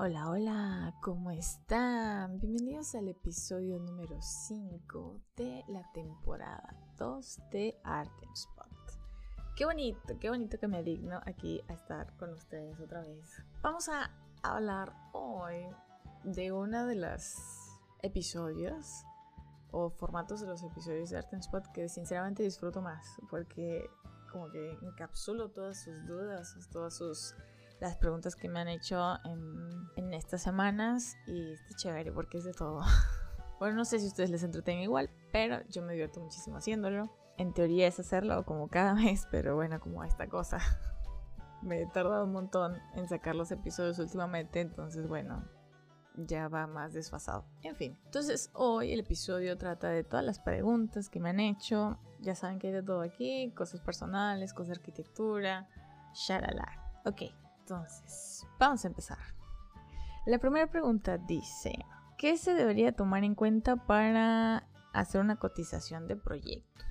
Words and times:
Hola, 0.00 0.30
hola, 0.30 0.94
¿cómo 1.02 1.32
están? 1.32 2.38
Bienvenidos 2.38 2.94
al 2.94 3.08
episodio 3.08 3.80
número 3.80 4.16
5 4.22 5.20
de 5.36 5.64
la 5.66 5.90
temporada 5.92 6.72
2 6.96 7.40
de 7.50 7.76
Art 7.82 8.12
Spot. 8.32 8.68
Qué 9.56 9.64
bonito, 9.64 10.16
qué 10.20 10.28
bonito 10.30 10.56
que 10.56 10.68
me 10.68 10.84
digno 10.84 11.20
aquí 11.26 11.60
a 11.66 11.72
estar 11.72 12.16
con 12.16 12.32
ustedes 12.32 12.78
otra 12.78 13.00
vez. 13.00 13.42
Vamos 13.60 13.88
a 13.88 14.12
hablar 14.44 14.94
hoy 15.14 15.66
de 16.22 16.52
uno 16.52 16.86
de 16.86 16.94
los 16.94 17.34
episodios 18.00 19.02
o 19.72 19.90
formatos 19.90 20.40
de 20.40 20.46
los 20.46 20.62
episodios 20.62 21.10
de 21.10 21.18
Art 21.18 21.34
Spot 21.34 21.72
que 21.72 21.88
sinceramente 21.88 22.44
disfruto 22.44 22.80
más 22.80 23.04
porque 23.28 23.90
como 24.30 24.48
que 24.48 24.78
encapsulo 24.80 25.50
todas 25.50 25.82
sus 25.82 26.06
dudas, 26.06 26.56
todas 26.70 26.96
sus 26.96 27.34
las 27.80 27.96
preguntas 27.96 28.34
que 28.36 28.48
me 28.48 28.60
han 28.60 28.68
hecho 28.68 29.14
en, 29.24 29.88
en 29.96 30.14
estas 30.14 30.42
semanas 30.42 31.16
y 31.26 31.52
está 31.52 31.74
chévere 31.76 32.12
porque 32.12 32.38
es 32.38 32.44
de 32.44 32.52
todo. 32.52 32.82
Bueno, 33.58 33.74
no 33.74 33.84
sé 33.84 33.98
si 33.98 34.04
a 34.04 34.08
ustedes 34.08 34.30
les 34.30 34.44
entretenga 34.44 34.84
igual, 34.84 35.10
pero 35.32 35.66
yo 35.68 35.82
me 35.82 35.90
divierto 35.90 36.20
muchísimo 36.20 36.58
haciéndolo. 36.58 37.10
En 37.38 37.52
teoría 37.52 37.88
es 37.88 37.98
hacerlo 37.98 38.44
como 38.44 38.68
cada 38.68 38.94
mes, 38.94 39.26
pero 39.32 39.56
bueno, 39.56 39.80
como 39.80 40.04
esta 40.04 40.28
cosa. 40.28 40.58
me 41.62 41.82
he 41.82 41.86
tardado 41.86 42.24
un 42.24 42.32
montón 42.32 42.76
en 42.94 43.08
sacar 43.08 43.34
los 43.34 43.50
episodios 43.50 43.98
últimamente, 43.98 44.60
entonces 44.60 45.08
bueno, 45.08 45.44
ya 46.14 46.48
va 46.48 46.66
más 46.66 46.92
desfasado. 46.92 47.44
En 47.62 47.76
fin, 47.76 47.98
entonces 48.04 48.50
hoy 48.54 48.92
el 48.92 49.00
episodio 49.00 49.56
trata 49.58 49.88
de 49.88 50.04
todas 50.04 50.24
las 50.24 50.38
preguntas 50.38 51.08
que 51.08 51.20
me 51.20 51.30
han 51.30 51.40
hecho. 51.40 51.98
Ya 52.20 52.34
saben 52.34 52.58
que 52.58 52.68
hay 52.68 52.72
de 52.72 52.82
todo 52.82 53.02
aquí, 53.02 53.52
cosas 53.56 53.80
personales, 53.80 54.52
cosas 54.52 54.68
de 54.68 54.74
arquitectura, 54.74 55.68
shalala. 56.14 57.00
Ok, 57.04 57.22
entonces, 57.68 58.46
vamos 58.58 58.82
a 58.84 58.88
empezar. 58.88 59.18
La 60.24 60.38
primera 60.38 60.66
pregunta 60.68 61.18
dice, 61.18 61.72
¿qué 62.16 62.38
se 62.38 62.54
debería 62.54 62.92
tomar 62.92 63.24
en 63.24 63.34
cuenta 63.34 63.76
para 63.76 64.66
hacer 64.94 65.20
una 65.20 65.36
cotización 65.36 66.08
de 66.08 66.16
proyectos? 66.16 66.86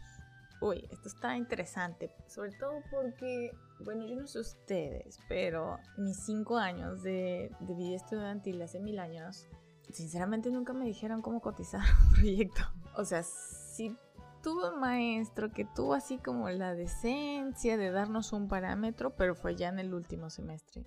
Uy, 0.62 0.88
esto 0.92 1.08
está 1.08 1.36
interesante, 1.36 2.12
sobre 2.28 2.52
todo 2.52 2.82
porque, 2.92 3.52
bueno, 3.80 4.06
yo 4.06 4.16
no 4.16 4.28
sé 4.28 4.40
ustedes, 4.40 5.20
pero 5.28 5.80
mis 5.98 6.24
cinco 6.26 6.58
años 6.58 7.02
de, 7.02 7.52
vida 7.60 7.96
estudiantil 7.96 8.62
hace 8.62 8.80
mil 8.80 9.00
años, 9.00 9.48
sinceramente 9.92 10.52
nunca 10.52 10.74
me 10.74 10.86
dijeron 10.86 11.24
cómo 11.24 11.42
cotizar 11.42 11.82
un 12.08 12.14
proyecto. 12.14 12.62
O 12.96 13.04
sea, 13.04 13.24
sí 13.24 13.96
tuve 14.42 14.74
un 14.74 14.80
maestro 14.80 15.52
que 15.52 15.66
tuvo 15.66 15.94
así 15.94 16.18
como 16.18 16.50
la 16.50 16.74
decencia 16.74 17.78
de 17.78 17.92
darnos 17.92 18.34
un 18.34 18.48
parámetro, 18.48 19.16
pero 19.16 19.36
fue 19.36 19.56
ya 19.56 19.70
en 19.70 19.80
el 19.80 19.94
último 19.94 20.30
semestre. 20.30 20.84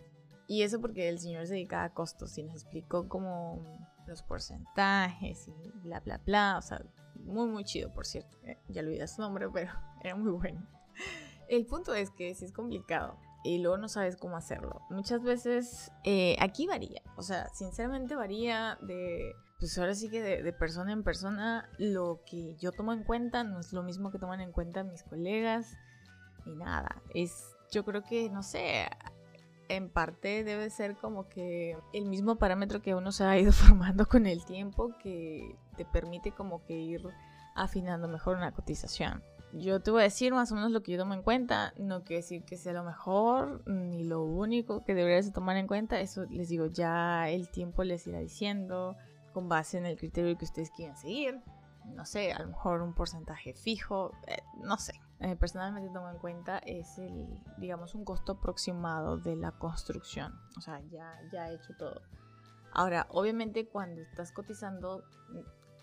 Y 0.47 0.63
eso 0.63 0.81
porque 0.81 1.09
el 1.09 1.21
señor 1.21 1.47
se 1.47 1.55
dedicaba 1.55 1.85
a 1.85 1.95
costos 1.95 2.37
y 2.37 2.43
nos 2.43 2.55
explicó 2.55 3.09
como 3.09 3.63
los 4.07 4.23
porcentajes 4.23 5.47
y 5.49 5.71
bla, 5.83 6.01
bla, 6.01 6.19
bla. 6.19 6.57
O 6.59 6.63
sea, 6.63 6.85
muy, 7.15 7.47
muy 7.47 7.65
chido, 7.65 7.93
por 7.93 8.07
cierto. 8.07 8.37
Eh, 8.43 8.59
ya 8.69 8.83
olvidé 8.83 9.07
su 9.07 9.23
nombre, 9.23 9.49
pero 9.53 9.73
era 10.03 10.17
muy 10.17 10.33
bueno. 10.33 10.67
El 11.49 11.67
punto 11.67 11.95
es 11.95 12.11
que 12.11 12.35
sí 12.35 12.45
es 12.45 12.53
complicado 12.53 13.17
y 13.45 13.59
luego 13.59 13.79
no 13.79 13.89
sabes 13.89 14.17
cómo 14.17 14.37
hacerlo. 14.37 14.83
Muchas 14.91 15.23
veces 15.23 15.91
eh, 16.05 16.37
aquí 16.41 16.67
varía, 16.67 17.03
o 17.17 17.23
sea, 17.23 17.49
sinceramente 17.51 18.15
varía 18.15 18.79
de 18.83 19.33
pues 19.61 19.77
ahora 19.77 19.95
sí 19.95 20.09
que 20.09 20.23
de, 20.23 20.53
persona 20.55 20.91
en 20.91 21.05
persona 21.05 21.69
lo 21.77 22.23
que 22.25 22.57
yo 22.57 22.73
tomo 22.73 22.95
en 22.95 23.05
cuenta 23.05 23.45
no 23.45 23.61
es 23.61 23.75
lo 23.75 23.83
mismo 23.83 24.11
que 24.11 24.19
toman 24.19 24.41
en 24.41 24.53
cuenta 24.53 24.83
mis 24.83 25.03
colegas 25.03 25.77
ni 26.47 26.57
nada. 26.57 27.03
Es, 27.15 27.55
yo 27.71 27.85
creo 27.85 28.03
que, 28.03 28.31
no 28.31 28.43
sé, 28.43 28.89
en 29.69 29.91
parte 29.91 30.45
debe 30.45 30.71
ser 30.71 30.97
como 30.97 31.29
que 31.29 31.77
el 31.93 32.07
mismo 32.07 32.37
parámetro 32.37 32.81
que 32.81 32.95
uno 32.95 33.13
se 33.13 33.25
ha 33.25 33.39
ido 33.39 33.53
formando 33.53 34.07
con 34.07 34.27
el 34.27 34.47
tiempo 34.47 34.97
que 35.03 35.57
te 35.77 35.85
permite 35.85 36.33
como 36.33 36.65
que 36.65 36.79
ir 36.79 37.03
afinando 37.55 38.09
mejor 38.09 38.39
una 38.39 38.53
cotización. 38.53 39.23
Yo 39.53 39.81
te 39.81 39.91
voy 39.91 40.01
a 40.01 40.05
decir 40.05 40.33
más 40.33 40.51
o 40.53 40.55
menos 40.55 40.71
lo 40.71 40.83
que 40.83 40.93
yo 40.93 40.99
tomo 40.99 41.13
en 41.13 41.23
cuenta, 41.23 41.75
no 41.77 42.03
quiere 42.05 42.23
decir 42.23 42.45
que 42.45 42.57
sea 42.57 42.73
lo 42.73 42.85
mejor 42.85 43.63
ni 43.69 44.05
lo 44.05 44.23
único 44.23 44.85
que 44.85 44.95
deberías 44.95 45.31
tomar 45.33 45.57
en 45.57 45.67
cuenta, 45.67 46.01
eso 46.01 46.25
les 46.31 46.49
digo, 46.49 46.67
ya 46.67 47.29
el 47.29 47.51
tiempo 47.51 47.83
les 47.83 48.07
irá 48.07 48.21
diciendo, 48.21 48.97
con 49.33 49.49
base 49.49 49.79
en 49.79 49.87
el 49.87 49.97
criterio 49.97 50.37
que 50.37 50.45
ustedes 50.45 50.71
quieren 50.71 50.97
seguir. 50.97 51.41
No 51.85 52.05
sé, 52.05 52.33
a 52.33 52.41
lo 52.41 52.49
mejor 52.49 52.83
un 52.83 52.95
porcentaje 52.95 53.55
fijo, 53.55 54.13
eh, 54.27 54.43
no 54.63 54.77
sé. 54.77 55.01
Eh, 55.21 55.37
personalmente 55.37 55.91
tomo 55.93 56.09
en 56.09 56.19
cuenta 56.19 56.59
es 56.59 56.99
el, 56.99 57.43
digamos, 57.59 57.95
un 57.95 58.05
costo 58.05 58.33
aproximado 58.33 59.19
de 59.19 59.37
la 59.37 59.53
construcción. 59.53 60.39
O 60.57 60.61
sea, 60.61 60.81
ya, 60.91 61.21
ya 61.33 61.51
he 61.51 61.55
hecho 61.55 61.75
todo. 61.79 62.01
Ahora, 62.73 63.07
obviamente 63.11 63.69
cuando 63.69 64.01
estás 64.01 64.33
cotizando, 64.33 65.05
mm, 65.31 65.39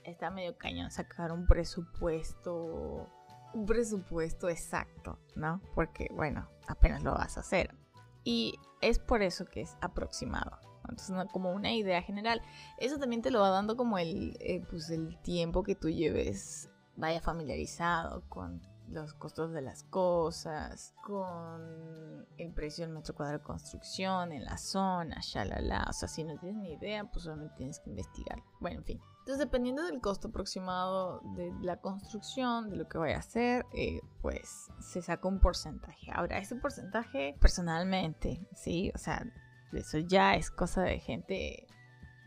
está 0.05 0.31
medio 0.31 0.57
cañón 0.57 0.89
sacar 0.89 1.31
un 1.31 1.45
presupuesto, 1.45 3.07
un 3.53 3.65
presupuesto 3.65 4.49
exacto, 4.49 5.19
¿no? 5.35 5.61
Porque, 5.75 6.09
bueno, 6.13 6.49
apenas 6.67 7.03
lo 7.03 7.13
vas 7.13 7.37
a 7.37 7.41
hacer. 7.41 7.75
Y 8.23 8.59
es 8.81 8.99
por 8.99 9.21
eso 9.21 9.45
que 9.45 9.61
es 9.61 9.77
aproximado. 9.81 10.57
Entonces, 10.89 11.15
como 11.31 11.51
una 11.51 11.73
idea 11.73 12.01
general. 12.01 12.41
Eso 12.77 12.97
también 12.97 13.21
te 13.21 13.31
lo 13.31 13.39
va 13.39 13.49
dando 13.49 13.75
como 13.77 13.97
el, 13.97 14.37
eh, 14.39 14.63
pues 14.69 14.89
el 14.89 15.17
tiempo 15.21 15.63
que 15.63 15.75
tú 15.75 15.89
lleves, 15.89 16.69
vaya 16.95 17.21
familiarizado 17.21 18.23
con 18.29 18.61
los 18.89 19.13
costos 19.13 19.51
de 19.51 19.61
las 19.61 19.83
cosas, 19.83 20.93
con 21.03 22.25
el 22.37 22.53
precio 22.53 22.85
del 22.85 22.93
metro 22.93 23.15
cuadrado 23.15 23.39
de 23.39 23.43
construcción 23.43 24.31
en 24.31 24.45
la 24.45 24.57
zona, 24.57 25.17
shalala. 25.21 25.85
O 25.89 25.93
sea, 25.93 26.07
si 26.07 26.23
no 26.23 26.37
tienes 26.37 26.57
ni 26.57 26.73
idea, 26.73 27.03
pues 27.03 27.23
solamente 27.23 27.55
tienes 27.57 27.79
que 27.79 27.89
investigar. 27.89 28.41
Bueno, 28.59 28.79
en 28.79 28.85
fin. 28.85 29.01
Entonces, 29.19 29.39
dependiendo 29.39 29.83
del 29.83 29.99
costo 29.99 30.29
aproximado 30.29 31.19
de 31.35 31.51
la 31.61 31.81
construcción, 31.81 32.69
de 32.69 32.77
lo 32.77 32.87
que 32.87 32.97
vaya 32.97 33.17
a 33.17 33.19
hacer, 33.19 33.65
eh, 33.73 33.99
pues 34.21 34.69
se 34.79 35.01
saca 35.01 35.27
un 35.27 35.39
porcentaje. 35.41 36.09
Ahora, 36.13 36.37
ese 36.37 36.55
porcentaje, 36.55 37.35
personalmente, 37.41 38.47
sí, 38.55 38.91
o 38.95 38.97
sea, 38.97 39.25
eso 39.73 39.99
ya 39.99 40.35
es 40.35 40.51
cosa 40.51 40.83
de 40.83 40.99
gente, 40.99 41.67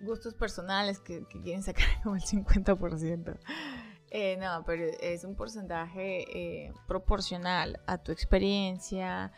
gustos 0.01 0.34
personales 0.34 1.01
que, 1.01 1.25
quieren 1.43 1.62
sacar 1.62 1.84
como 2.03 2.17
el 2.17 2.23
50%. 2.23 3.39
Eh, 4.12 4.37
no, 4.39 4.65
pero 4.65 4.84
es 5.01 5.25
un 5.25 5.37
porcentaje 5.37 6.67
eh, 6.67 6.73
proporcional 6.89 7.81
a 7.87 7.99
tu 7.99 8.11
experiencia, 8.11 9.33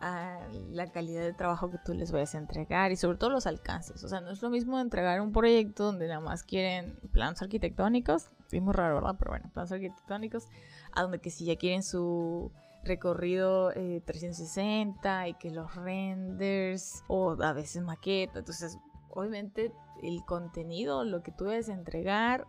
a 0.00 0.40
la 0.70 0.90
calidad 0.90 1.22
de 1.22 1.32
trabajo 1.32 1.70
que 1.70 1.78
tú 1.78 1.94
les 1.94 2.10
vayas 2.10 2.34
a 2.34 2.38
entregar 2.38 2.90
y 2.92 2.96
sobre 2.96 3.18
todo 3.18 3.30
los 3.30 3.46
alcances. 3.46 4.02
O 4.04 4.08
sea, 4.08 4.20
no 4.20 4.30
es 4.30 4.42
lo 4.42 4.50
mismo 4.50 4.78
entregar 4.80 5.20
un 5.20 5.32
proyecto 5.32 5.84
donde 5.84 6.08
nada 6.08 6.20
más 6.20 6.42
quieren 6.42 6.98
planos 7.12 7.40
arquitectónicos, 7.40 8.28
es 8.50 8.62
muy 8.62 8.74
raro, 8.74 8.96
¿verdad? 8.96 9.16
Pero 9.18 9.30
bueno, 9.30 9.50
planos 9.52 9.72
arquitectónicos, 9.72 10.48
a 10.92 11.02
donde 11.02 11.20
que 11.20 11.30
si 11.30 11.44
ya 11.44 11.56
quieren 11.56 11.82
su 11.82 12.52
recorrido 12.84 13.70
360 13.70 15.26
eh, 15.26 15.30
y 15.30 15.34
que 15.34 15.50
los 15.50 15.74
renders 15.74 17.04
o 17.08 17.36
a 17.42 17.52
veces 17.52 17.82
maqueta. 17.82 18.40
Entonces, 18.40 18.78
obviamente 19.10 19.72
el 20.02 20.24
contenido, 20.24 21.04
lo 21.04 21.22
que 21.22 21.32
tú 21.32 21.44
debes 21.44 21.68
entregar, 21.68 22.46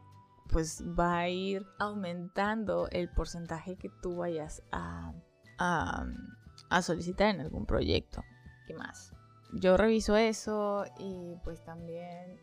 pues 0.49 0.83
va 0.97 1.19
a 1.19 1.29
ir 1.29 1.65
aumentando 1.79 2.87
el 2.89 3.09
porcentaje 3.09 3.77
que 3.77 3.89
tú 4.01 4.17
vayas 4.17 4.63
a, 4.71 5.13
a, 5.57 6.81
solicitar 6.81 7.33
en 7.33 7.41
algún 7.41 7.65
proyecto. 7.65 8.23
¿Qué 8.67 8.73
más? 8.73 9.13
Yo 9.53 9.77
reviso 9.77 10.15
eso 10.15 10.85
y 10.97 11.35
pues 11.43 11.63
también 11.63 12.39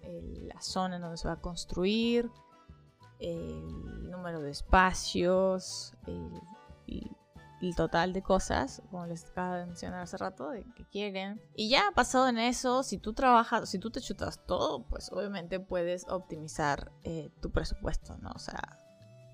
la 0.46 0.60
zona 0.60 0.96
en 0.96 1.02
donde 1.02 1.16
se 1.16 1.26
va 1.26 1.34
a 1.34 1.40
construir, 1.40 2.30
el 3.18 4.10
número 4.10 4.40
de 4.40 4.50
espacios, 4.50 5.94
el, 6.06 6.40
el 6.86 7.16
total 7.76 8.12
de 8.12 8.22
cosas, 8.22 8.82
como 8.90 9.06
les 9.06 9.24
acabo 9.24 9.54
de 9.54 9.66
mencionar 9.66 10.00
hace 10.00 10.16
rato, 10.16 10.50
de 10.50 10.64
que 10.74 10.84
quieren. 10.86 11.40
Y 11.54 11.68
ya 11.68 11.84
pasado 11.94 12.28
en 12.28 12.38
eso, 12.38 12.82
si 12.82 12.98
tú 12.98 13.12
trabajas, 13.12 13.68
si 13.68 13.78
tú 13.78 13.90
te 13.90 14.00
chutas 14.00 14.44
todo, 14.46 14.84
pues 14.84 15.12
obviamente 15.12 15.60
puedes 15.60 16.08
optimizar 16.08 16.90
eh, 17.02 17.30
tu 17.40 17.50
presupuesto, 17.50 18.16
¿no? 18.18 18.30
O 18.34 18.38
sea, 18.38 18.78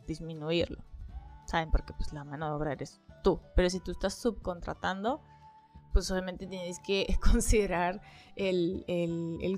disminuirlo. 0.06 0.84
¿Saben? 1.46 1.70
Porque 1.70 1.93
pues 1.93 2.12
la 2.12 2.25
mano 2.25 2.46
de 2.46 2.52
obra 2.52 2.73
eres 2.73 3.00
tú. 3.23 3.40
Pero 3.55 3.70
si 3.70 3.78
tú 3.81 3.93
estás 3.93 4.14
subcontratando, 4.14 5.22
pues 5.96 6.10
obviamente 6.10 6.46
tienes 6.46 6.78
que 6.78 7.06
considerar 7.22 8.02
el, 8.34 8.84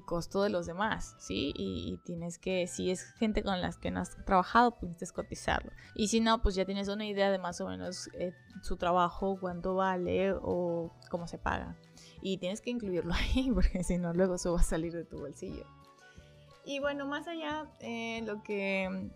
costo 0.07 0.45
de 0.45 0.51
los 0.51 0.67
demás, 0.67 1.17
¿sí? 1.19 1.53
Y, 1.57 1.99
tienes 2.05 2.39
que, 2.39 2.69
si 2.69 2.93
es 2.93 3.13
gente 3.15 3.43
con 3.43 3.61
las 3.61 3.77
que 3.77 3.91
no 3.91 3.99
has 3.99 4.11
trabajado, 4.25 4.79
pues 4.79 4.93
tienes 4.93 5.11
cotizarlo. 5.11 5.73
Y 5.97 6.07
si 6.07 6.21
no, 6.21 6.41
pues 6.41 6.55
ya 6.55 6.65
tienes 6.65 6.87
una 6.87 7.05
idea 7.07 7.33
de 7.33 7.39
más 7.41 7.61
o 7.61 7.67
menos 7.67 8.09
eh, 8.21 8.33
su 8.63 8.77
trabajo, 8.77 9.37
cuánto 9.41 9.75
vale 9.75 10.33
o 10.33 10.95
cómo 11.11 11.27
se 11.27 11.39
paga. 11.39 11.77
Y 12.23 12.39
tienes 12.39 12.61
que 12.61 12.71
incluirlo 12.71 13.13
ahí, 13.35 13.51
porque 13.53 13.83
si 13.83 13.99
no, 13.99 14.13
luego 14.13 14.37
eso 14.37 14.53
va 14.53 14.61
a 14.61 14.63
salir 14.63 14.93
de 14.93 15.05
tu 15.05 15.19
bolsillo. 15.19 15.67
Y 16.65 16.79
bueno, 16.79 17.05
más 17.05 17.27
allá, 17.27 17.67
eh, 17.81 18.23
lo 18.25 18.45
que 18.45 19.11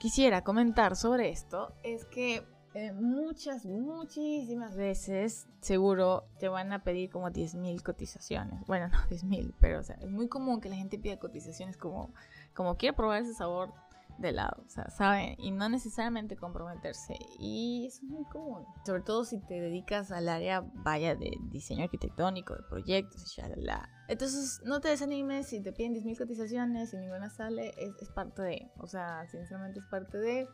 quisiera 0.00 0.42
comentar 0.42 0.96
sobre 0.96 1.28
esto 1.28 1.74
es 1.82 2.06
que 2.06 2.46
eh, 2.76 2.92
muchas, 2.92 3.64
muchísimas 3.64 4.76
veces 4.76 5.48
seguro 5.62 6.28
te 6.38 6.48
van 6.48 6.74
a 6.74 6.84
pedir 6.84 7.08
como 7.08 7.30
10.000 7.30 7.82
cotizaciones. 7.82 8.66
Bueno, 8.66 8.88
no 8.92 8.98
10.000, 9.08 9.54
pero 9.58 9.80
o 9.80 9.82
sea, 9.82 9.96
es 9.96 10.10
muy 10.10 10.28
común 10.28 10.60
que 10.60 10.68
la 10.68 10.76
gente 10.76 10.98
pida 10.98 11.18
cotizaciones 11.18 11.78
como, 11.78 12.12
como 12.52 12.76
quiere 12.76 12.94
probar 12.94 13.22
ese 13.22 13.32
sabor 13.32 13.72
de 14.18 14.32
lado, 14.32 14.62
o 14.66 14.68
sea, 14.68 14.90
¿saben? 14.90 15.36
Y 15.38 15.52
no 15.52 15.70
necesariamente 15.70 16.36
comprometerse. 16.36 17.14
Y 17.38 17.86
eso 17.86 18.04
es 18.04 18.10
muy 18.10 18.24
común. 18.26 18.66
Sobre 18.84 19.00
todo 19.00 19.24
si 19.24 19.38
te 19.38 19.58
dedicas 19.58 20.10
al 20.10 20.28
área, 20.28 20.62
vaya, 20.74 21.14
de 21.14 21.30
diseño 21.50 21.84
arquitectónico, 21.84 22.54
de 22.54 22.62
proyectos, 22.68 23.38
y 23.38 23.62
la 23.62 23.88
Entonces, 24.08 24.60
no 24.64 24.80
te 24.80 24.88
desanimes 24.88 25.48
si 25.48 25.62
te 25.62 25.72
piden 25.72 25.94
10.000 25.94 26.18
cotizaciones 26.18 26.92
y 26.92 26.98
ninguna 26.98 27.30
sale, 27.30 27.72
es, 27.78 27.94
es 28.02 28.10
parte 28.10 28.42
de, 28.42 28.70
o 28.76 28.86
sea, 28.86 29.26
sinceramente 29.30 29.80
es 29.80 29.86
parte 29.86 30.18
de 30.18 30.46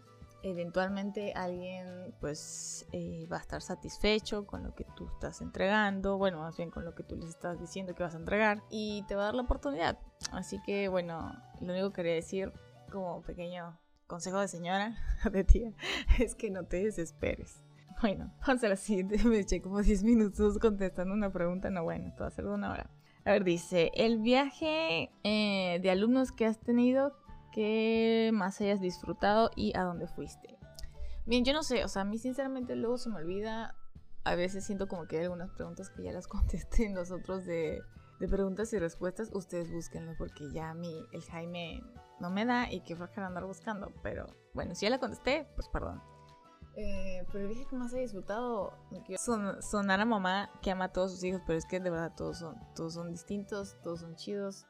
eventualmente 0.43 1.33
alguien 1.35 2.15
pues 2.21 2.87
eh, 2.93 3.27
va 3.31 3.39
a 3.39 3.41
estar 3.41 3.63
satisfecho 3.63 4.47
con 4.47 4.63
lo 4.63 4.75
que 4.75 4.85
tú 4.97 5.07
estás 5.07 5.41
entregando, 5.41 6.19
bueno, 6.19 6.41
más 6.41 6.57
bien 6.57 6.71
con 6.71 6.85
lo 6.85 6.95
que 6.95 7.03
tú 7.03 7.17
les 7.17 7.31
estás 7.31 7.61
diciendo 7.61 7.95
que 7.95 8.03
vas 8.03 8.15
a 8.15 8.19
entregar 8.19 8.63
y 8.71 9.05
te 9.09 9.15
va 9.15 9.23
a 9.23 9.25
dar 9.27 9.35
la 9.35 9.43
oportunidad. 9.43 9.99
Así 10.33 10.61
que 10.63 10.89
bueno, 10.89 11.33
lo 11.61 11.73
único 11.73 11.91
que 11.91 11.97
quería 11.97 12.15
decir 12.15 12.53
como 12.91 13.23
pequeño 13.23 13.79
consejo 14.07 14.41
de 14.41 14.49
señora, 14.49 14.97
de 15.33 15.45
tía, 15.45 15.73
es 16.19 16.35
que 16.35 16.51
no 16.51 16.65
te 16.65 16.85
desesperes. 16.85 17.63
Bueno, 18.03 18.33
vamos 18.47 18.65
a 18.65 18.69
la 18.69 18.77
siguiente. 18.77 19.17
Me 19.25 19.39
eché 19.39 19.63
como 19.63 19.81
10 19.81 20.03
minutos 20.03 20.59
contestando 20.59 21.15
una 21.15 21.33
pregunta. 21.33 21.71
No, 21.71 21.85
bueno, 21.85 22.09
esto 22.09 22.25
va 22.25 22.29
a 22.29 22.33
ser 22.33 22.45
de 22.45 22.51
una 22.51 22.73
hora. 22.73 22.91
A 23.25 23.31
ver, 23.31 23.45
dice, 23.45 23.93
el 23.95 24.19
viaje 24.19 25.11
eh, 25.23 25.79
de 25.81 25.91
alumnos 25.91 26.33
que 26.33 26.45
has 26.45 26.59
tenido 26.59 27.15
que 27.53 28.31
más 28.33 28.61
hayas 28.61 28.81
disfrutado 28.81 29.51
y 29.55 29.77
a 29.77 29.83
dónde 29.83 30.07
fuiste. 30.07 30.59
Bien, 31.25 31.45
yo 31.45 31.53
no 31.53 31.63
sé, 31.63 31.85
o 31.85 31.89
sea, 31.89 32.03
a 32.03 32.05
mí 32.05 32.19
sinceramente 32.19 32.75
luego 32.75 32.99
se 32.99 33.11
me 33.11 33.17
olvida. 33.17 33.77
A 34.25 34.35
veces 34.35 34.65
siento 34.65 34.89
como 34.89 35.07
que 35.07 35.19
hay 35.19 35.25
algunas 35.25 35.51
preguntas 35.51 35.91
que 35.91 36.03
ya 36.03 36.13
las 36.13 36.27
contesté 36.29 36.87
en 36.87 36.95
nosotros 36.95 37.45
de, 37.45 37.81
de 38.19 38.29
preguntas 38.29 38.73
y 38.73 38.79
respuestas. 38.79 39.31
Ustedes 39.33 39.71
búsquenlo 39.71 40.15
porque 40.19 40.51
ya 40.53 40.71
a 40.71 40.75
mí 40.75 40.93
el 41.13 41.23
Jaime 41.23 41.83
no 42.19 42.31
me 42.31 42.45
da 42.45 42.73
y 42.73 42.81
que 42.81 42.97
que 42.97 43.21
andar 43.21 43.45
buscando. 43.45 43.93
Pero 44.03 44.27
bueno, 44.55 44.75
si 44.75 44.87
ya 44.87 44.91
la 44.91 44.99
contesté, 44.99 45.47
pues 45.55 45.69
perdón. 45.69 46.03
Eh, 46.75 47.27
pero 47.31 47.49
dije 47.49 47.67
que 47.69 47.77
más 47.77 47.93
he 47.93 47.99
disfrutado 47.99 48.73
son, 49.19 49.63
sonar 49.63 50.01
a 50.01 50.07
mamá 50.07 50.51
que 50.63 50.71
ama 50.71 50.87
a 50.87 50.93
todos 50.93 51.13
sus 51.13 51.25
hijos, 51.25 51.43
pero 51.47 51.59
es 51.59 51.67
que 51.67 51.81
de 51.81 51.91
verdad 51.91 52.15
todos 52.17 52.39
son, 52.39 52.57
todos 52.75 52.95
son 52.95 53.11
distintos, 53.11 53.77
todos 53.83 54.01
son 54.01 54.17
chidos, 54.17 54.67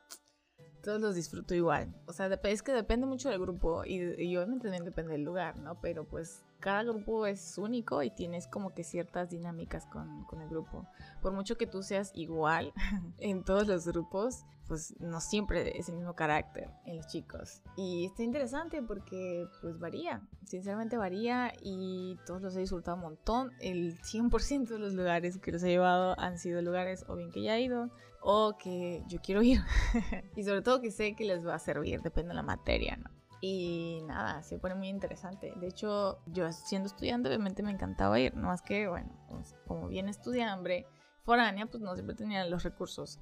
todos 0.83 1.01
los 1.01 1.15
disfruto 1.15 1.55
igual. 1.55 1.95
O 2.07 2.13
sea, 2.13 2.29
es 2.45 2.63
que 2.63 2.73
depende 2.73 3.07
mucho 3.07 3.31
del 3.31 3.41
grupo 3.41 3.85
y, 3.85 3.95
y 4.23 4.37
obviamente 4.37 4.65
también 4.65 4.85
depende 4.85 5.13
del 5.13 5.23
lugar, 5.23 5.57
¿no? 5.57 5.81
Pero 5.81 6.05
pues 6.05 6.45
cada 6.63 6.85
grupo 6.85 7.27
es 7.27 7.59
único 7.59 8.03
y 8.03 8.11
tienes 8.11 8.47
como 8.47 8.73
que 8.73 8.85
ciertas 8.85 9.29
dinámicas 9.29 9.85
con, 9.87 10.25
con 10.25 10.41
el 10.41 10.49
grupo. 10.49 10.87
Por 11.21 11.33
mucho 11.33 11.59
que 11.59 11.67
tú 11.67 11.83
seas 11.83 12.13
igual 12.15 12.73
en 13.19 13.45
todos 13.45 13.67
los 13.67 13.87
grupos, 13.87 14.45
pues 14.69 14.95
no 15.01 15.21
siempre 15.21 15.77
es 15.77 15.89
el 15.89 15.97
mismo 15.97 16.15
carácter 16.15 16.71
en 16.87 16.97
los 16.97 17.07
chicos. 17.09 17.61
Y 17.77 18.07
está 18.07 18.23
interesante 18.23 18.81
porque 18.81 19.47
pues 19.61 19.79
varía, 19.79 20.23
sinceramente 20.45 20.97
varía 20.97 21.53
y 21.61 22.17
todos 22.27 22.41
los 22.41 22.57
he 22.57 22.61
disfrutado 22.61 22.97
un 22.97 23.03
montón. 23.03 23.51
El 23.61 23.99
100% 24.01 24.69
de 24.69 24.79
los 24.79 24.95
lugares 24.95 25.39
que 25.39 25.53
los 25.53 25.63
he 25.65 25.69
llevado 25.69 26.19
han 26.19 26.39
sido 26.39 26.63
lugares 26.63 27.05
o 27.09 27.17
bien 27.17 27.31
que 27.31 27.43
ya 27.43 27.57
he 27.57 27.63
ido 27.63 27.91
o 28.21 28.57
que 28.57 29.03
yo 29.09 29.21
quiero 29.21 29.43
ir. 29.43 29.61
y 30.37 30.45
sobre 30.45 30.63
todo 30.63 30.81
que 30.81 30.93
sé 30.93 31.17
que 31.17 31.25
les 31.25 31.47
va 31.47 31.57
a 31.57 31.59
servir, 31.59 32.01
depende 32.01 32.29
de 32.29 32.35
la 32.37 32.43
materia, 32.43 32.97
¿no? 32.97 33.22
Y 33.45 34.03
nada, 34.07 34.41
se 34.45 34.57
pone 34.57 34.77
muy 34.77 34.89
interesante. 34.89 35.53
De 35.57 35.67
hecho, 35.67 36.21
yo 36.27 36.51
siendo 36.53 36.87
estudiante 36.87 37.29
obviamente 37.29 37.65
me 37.65 37.73
encantaba 37.73 38.21
ir, 38.21 38.37
no 38.37 38.47
más 38.47 38.63
que, 38.63 38.87
bueno, 38.87 39.11
pues, 39.29 39.57
como 39.67 39.89
bien 39.89 40.09
estudiante 40.09 40.87
foránea, 41.25 41.67
pues 41.67 41.83
no 41.83 41.93
siempre 41.95 42.15
tenía 42.15 42.47
los 42.47 42.63
recursos. 42.63 43.19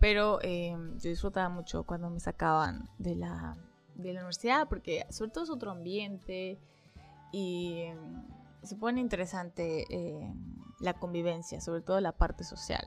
Pero 0.00 0.38
em, 0.42 0.98
yo 0.98 1.08
disfrutaba 1.08 1.48
mucho 1.48 1.84
cuando 1.84 2.10
me 2.10 2.20
sacaban 2.20 2.90
de 2.98 3.14
la, 3.14 3.56
de 3.94 4.12
la 4.12 4.20
universidad, 4.20 4.68
porque 4.68 5.06
sobre 5.08 5.30
todo 5.30 5.44
es 5.44 5.50
otro 5.50 5.70
ambiente 5.70 6.60
y 7.32 7.84
em, 7.84 8.22
se 8.62 8.76
pone 8.76 9.00
interesante 9.00 9.86
em, 9.88 10.58
la 10.80 10.92
convivencia, 10.92 11.62
sobre 11.62 11.80
todo 11.80 12.02
la 12.02 12.12
parte 12.12 12.44
social. 12.44 12.86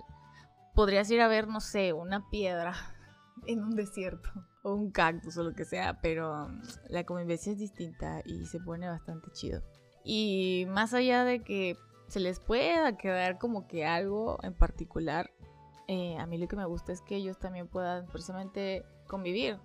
Podrías 0.75 1.09
ir 1.09 1.21
a 1.21 1.27
ver, 1.27 1.47
no 1.47 1.59
sé, 1.59 1.91
una 1.93 2.29
piedra 2.29 2.75
en 3.47 3.63
un 3.63 3.75
desierto 3.75 4.29
o 4.67 4.73
un 4.73 4.91
cactus 4.91 5.37
o 5.37 5.43
lo 5.43 5.53
que 5.53 5.65
sea, 5.65 5.99
pero 6.01 6.49
mm, 6.49 6.61
la 6.89 7.05
convivencia 7.05 7.53
es 7.53 7.59
distinta 7.59 8.21
y 8.25 8.45
se 8.45 8.59
pone 8.59 8.87
bastante 8.87 9.31
chido. 9.31 9.61
Y 10.03 10.65
más 10.69 10.93
allá 10.93 11.23
de 11.23 11.41
que 11.41 11.77
se 12.07 12.19
les 12.19 12.39
pueda 12.39 12.97
quedar 12.97 13.37
como 13.37 13.67
que 13.67 13.85
algo 13.85 14.37
en 14.43 14.53
particular, 14.53 15.31
eh, 15.87 16.17
a 16.17 16.25
mí 16.25 16.37
lo 16.37 16.47
que 16.47 16.55
me 16.55 16.65
gusta 16.65 16.91
es 16.91 17.01
que 17.01 17.15
ellos 17.15 17.37
también 17.39 17.67
puedan 17.67 18.07
precisamente 18.07 18.85
convivir 19.07 19.57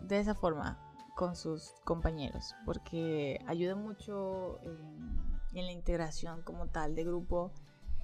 de 0.00 0.18
esa 0.18 0.34
forma 0.34 0.78
con 1.16 1.34
sus 1.34 1.72
compañeros, 1.84 2.54
porque 2.64 3.40
ayuda 3.46 3.74
mucho 3.74 4.60
en, 4.62 5.58
en 5.58 5.66
la 5.66 5.72
integración 5.72 6.42
como 6.42 6.66
tal 6.66 6.94
de 6.94 7.04
grupo 7.04 7.52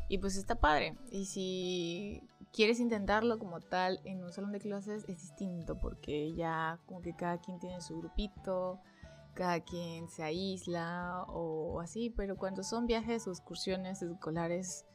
y 0.09 0.19
pues 0.19 0.37
está 0.37 0.57
padre. 0.57 0.97
Y 1.11 1.27
si 1.27 2.23
quieres 2.55 2.79
intentarlo 2.79 3.39
como 3.39 3.61
tal 3.61 4.01
en 4.05 4.23
un 4.23 4.33
salón 4.33 4.53
de 4.53 4.61
clases 4.61 5.05
es 5.09 5.21
distinto 5.21 5.77
porque 5.79 6.33
ya 6.35 6.79
como 6.87 7.03
que 7.03 7.15
cada 7.15 7.39
quien 7.39 7.59
tiene 7.59 7.81
su 7.81 7.99
grupito, 7.99 8.81
cada 9.35 9.61
quien 9.61 10.09
se 10.09 10.23
aísla 10.23 11.25
o 11.27 11.81
así, 11.81 12.11
pero 12.17 12.37
cuando 12.37 12.63
son 12.63 12.87
viajes 12.87 13.27
o 13.27 13.33
excursiones 13.33 14.01
escolares, 14.03 14.87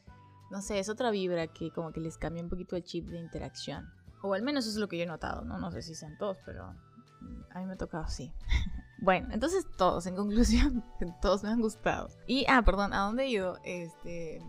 no 0.49 0.61
sé, 0.61 0.79
es 0.79 0.87
otra 0.89 1.11
vibra 1.11 1.47
que 1.47 1.71
como 1.71 1.91
que 1.91 1.99
les 1.99 2.17
cambia 2.17 2.41
un 2.41 2.49
poquito 2.49 2.77
el 2.77 2.83
chip 2.83 3.09
de 3.09 3.19
interacción. 3.19 3.91
O 4.23 4.33
al 4.33 4.41
menos 4.41 4.65
eso 4.65 4.75
es 4.75 4.79
lo 4.79 4.87
que 4.87 4.97
yo 4.97 5.03
he 5.03 5.07
notado, 5.07 5.43
¿no? 5.43 5.59
No 5.59 5.71
sé 5.71 5.81
si 5.81 5.95
sean 5.95 6.17
todos, 6.17 6.37
pero 6.45 6.73
mm, 7.21 7.41
a 7.51 7.59
mí 7.59 7.65
me 7.65 7.73
ha 7.73 7.77
tocado 7.77 8.05
así. 8.05 8.33
bueno, 9.01 9.29
entonces 9.31 9.65
todos, 9.77 10.07
en 10.07 10.15
conclusión, 10.15 10.83
todos 11.21 11.43
me 11.43 11.49
han 11.49 11.61
gustado. 11.61 12.09
Y, 12.25 12.45
ah, 12.49 12.61
perdón, 12.63 12.93
¿a 12.93 12.99
dónde 12.99 13.23
he 13.23 13.29
ido? 13.29 13.57
Este, 13.63 14.41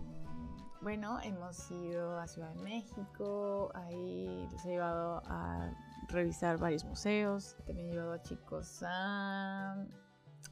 bueno, 0.82 1.20
hemos 1.22 1.70
ido 1.70 2.18
a 2.18 2.26
Ciudad 2.26 2.54
de 2.54 2.62
México, 2.62 3.70
ahí 3.74 4.48
los 4.50 4.64
he 4.64 4.70
llevado 4.70 5.22
a 5.26 5.70
revisar 6.08 6.58
varios 6.58 6.84
museos, 6.84 7.56
también 7.66 7.90
he 7.90 7.92
llevado 7.92 8.14
a 8.14 8.22
chicos 8.22 8.82
a, 8.82 9.76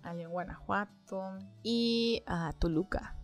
en 0.04 0.30
Guanajuato 0.30 1.38
y 1.62 2.22
a 2.26 2.52
Toluca. 2.58 3.16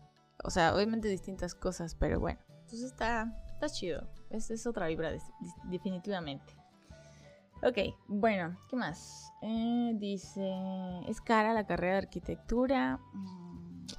O 0.43 0.51
sea, 0.51 0.75
obviamente 0.75 1.09
distintas 1.09 1.55
cosas, 1.55 1.95
pero 1.95 2.21
bueno, 2.21 2.41
entonces 2.49 2.85
está, 2.85 3.35
está 3.53 3.69
chido. 3.69 4.09
Esta 4.31 4.55
es 4.55 4.67
otra 4.67 4.87
vibra, 4.87 5.13
definitivamente. 5.65 6.55
Ok, 7.63 7.79
bueno, 8.09 8.59
¿qué 8.69 8.77
más? 8.77 9.31
Eh, 9.43 9.93
dice, 9.95 10.53
es 11.07 11.21
cara 11.21 11.55
la 11.55 11.67
carrera 11.67 11.95
de 11.95 11.99
arquitectura. 11.99 12.99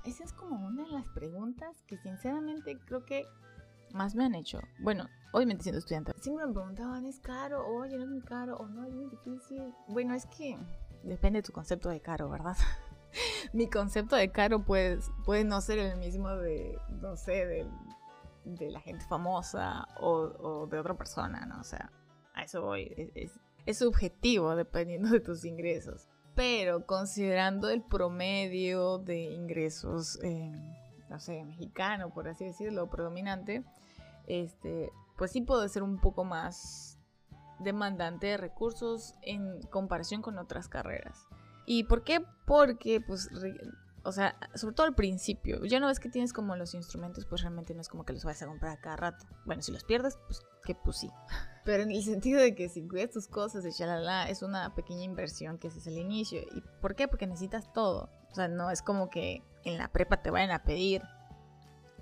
Esa 0.05 0.23
es 0.23 0.33
como 0.33 0.67
una 0.67 0.83
de 0.83 0.91
las 0.91 1.07
preguntas 1.07 1.81
que 1.87 1.97
sinceramente 1.97 2.77
creo 2.85 3.03
que 3.05 3.25
más 3.91 4.13
me 4.13 4.25
han 4.25 4.35
hecho. 4.35 4.59
Bueno, 4.79 5.07
obviamente 5.33 5.63
siendo 5.63 5.79
estudiante. 5.79 6.13
Siempre 6.19 6.45
me 6.45 6.53
preguntaban, 6.53 7.05
¿es 7.05 7.19
caro? 7.19 7.65
Oye, 7.65 7.97
no 7.97 8.03
es 8.03 8.09
muy 8.09 8.21
caro. 8.21 8.55
O 8.57 8.67
no, 8.67 8.85
es 8.85 8.93
muy 8.93 9.09
difícil. 9.09 9.73
Bueno, 9.87 10.13
es 10.13 10.27
que 10.27 10.59
depende 11.03 11.39
de 11.39 11.43
tu 11.43 11.51
concepto 11.51 11.89
de 11.89 12.01
caro, 12.01 12.29
¿verdad? 12.29 12.55
Mi 13.53 13.67
concepto 13.67 14.15
de 14.15 14.31
caro 14.31 14.63
puede, 14.63 14.99
puede 15.23 15.43
no 15.43 15.59
ser 15.61 15.79
el 15.79 15.97
mismo 15.97 16.29
de, 16.29 16.77
no 17.01 17.15
sé, 17.15 17.45
de, 17.47 17.67
de 18.43 18.69
la 18.69 18.81
gente 18.81 19.05
famosa 19.05 19.87
o, 19.99 20.67
de 20.67 20.77
otra 20.77 20.93
persona, 20.95 21.47
¿no? 21.47 21.61
O 21.61 21.63
sea, 21.63 21.91
a 22.35 22.43
eso 22.43 22.61
voy. 22.61 23.11
Es, 23.15 23.39
es 23.65 23.77
subjetivo 23.79 24.55
dependiendo 24.55 25.09
de 25.09 25.19
tus 25.19 25.45
ingresos 25.45 26.09
pero 26.35 26.85
considerando 26.85 27.69
el 27.69 27.81
promedio 27.81 28.99
de 28.99 29.23
ingresos, 29.23 30.19
no 31.09 31.19
sé, 31.19 31.43
mexicano, 31.45 32.13
por 32.13 32.27
así 32.27 32.45
decirlo, 32.45 32.89
predominante, 32.89 33.63
este, 34.27 34.91
pues 35.17 35.31
sí 35.31 35.41
puede 35.41 35.69
ser 35.69 35.83
un 35.83 35.99
poco 35.99 36.23
más 36.23 36.99
demandante 37.59 38.27
de 38.27 38.37
recursos 38.37 39.15
en 39.21 39.61
comparación 39.63 40.21
con 40.21 40.37
otras 40.37 40.67
carreras. 40.67 41.27
¿Y 41.65 41.85
por 41.85 42.03
qué? 42.03 42.23
Porque, 42.45 43.01
pues, 43.01 43.29
o 44.03 44.11
sea, 44.11 44.35
sobre 44.55 44.75
todo 44.75 44.85
al 44.87 44.95
principio, 44.95 45.63
ya 45.65 45.79
no 45.79 45.87
ves 45.87 45.99
que 45.99 46.09
tienes 46.09 46.33
como 46.33 46.55
los 46.55 46.73
instrumentos, 46.73 47.25
pues 47.25 47.41
realmente 47.41 47.73
no 47.73 47.81
es 47.81 47.87
como 47.87 48.05
que 48.05 48.13
los 48.13 48.25
vayas 48.25 48.43
a 48.43 48.47
comprar 48.47 48.73
a 48.73 48.81
cada 48.81 48.97
rato. 48.97 49.25
Bueno, 49.45 49.61
si 49.61 49.71
los 49.71 49.83
pierdes, 49.83 50.17
pues 50.27 50.43
que 50.65 50.75
pues 50.75 50.97
sí. 50.97 51.11
Pero 51.63 51.83
en 51.83 51.91
el 51.91 52.03
sentido 52.03 52.41
de 52.41 52.53
que 52.53 52.69
si 52.69 52.87
cuidas 52.87 53.11
tus 53.11 53.27
cosas 53.27 53.65
y 53.65 53.71
shalala, 53.71 54.29
es 54.29 54.43
una 54.43 54.75
pequeña 54.75 55.03
inversión 55.03 55.57
que 55.57 55.69
es 55.69 55.87
el 55.87 55.97
inicio. 55.97 56.41
¿Y 56.41 56.61
por 56.81 56.95
qué? 56.95 57.07
Porque 57.07 57.25
necesitas 57.25 57.71
todo. 57.73 58.09
O 58.29 58.35
sea, 58.35 58.47
no 58.47 58.69
es 58.69 58.81
como 58.81 59.09
que 59.09 59.43
en 59.63 59.77
la 59.77 59.87
prepa 59.87 60.21
te 60.21 60.29
vayan 60.29 60.51
a 60.51 60.63
pedir, 60.63 61.01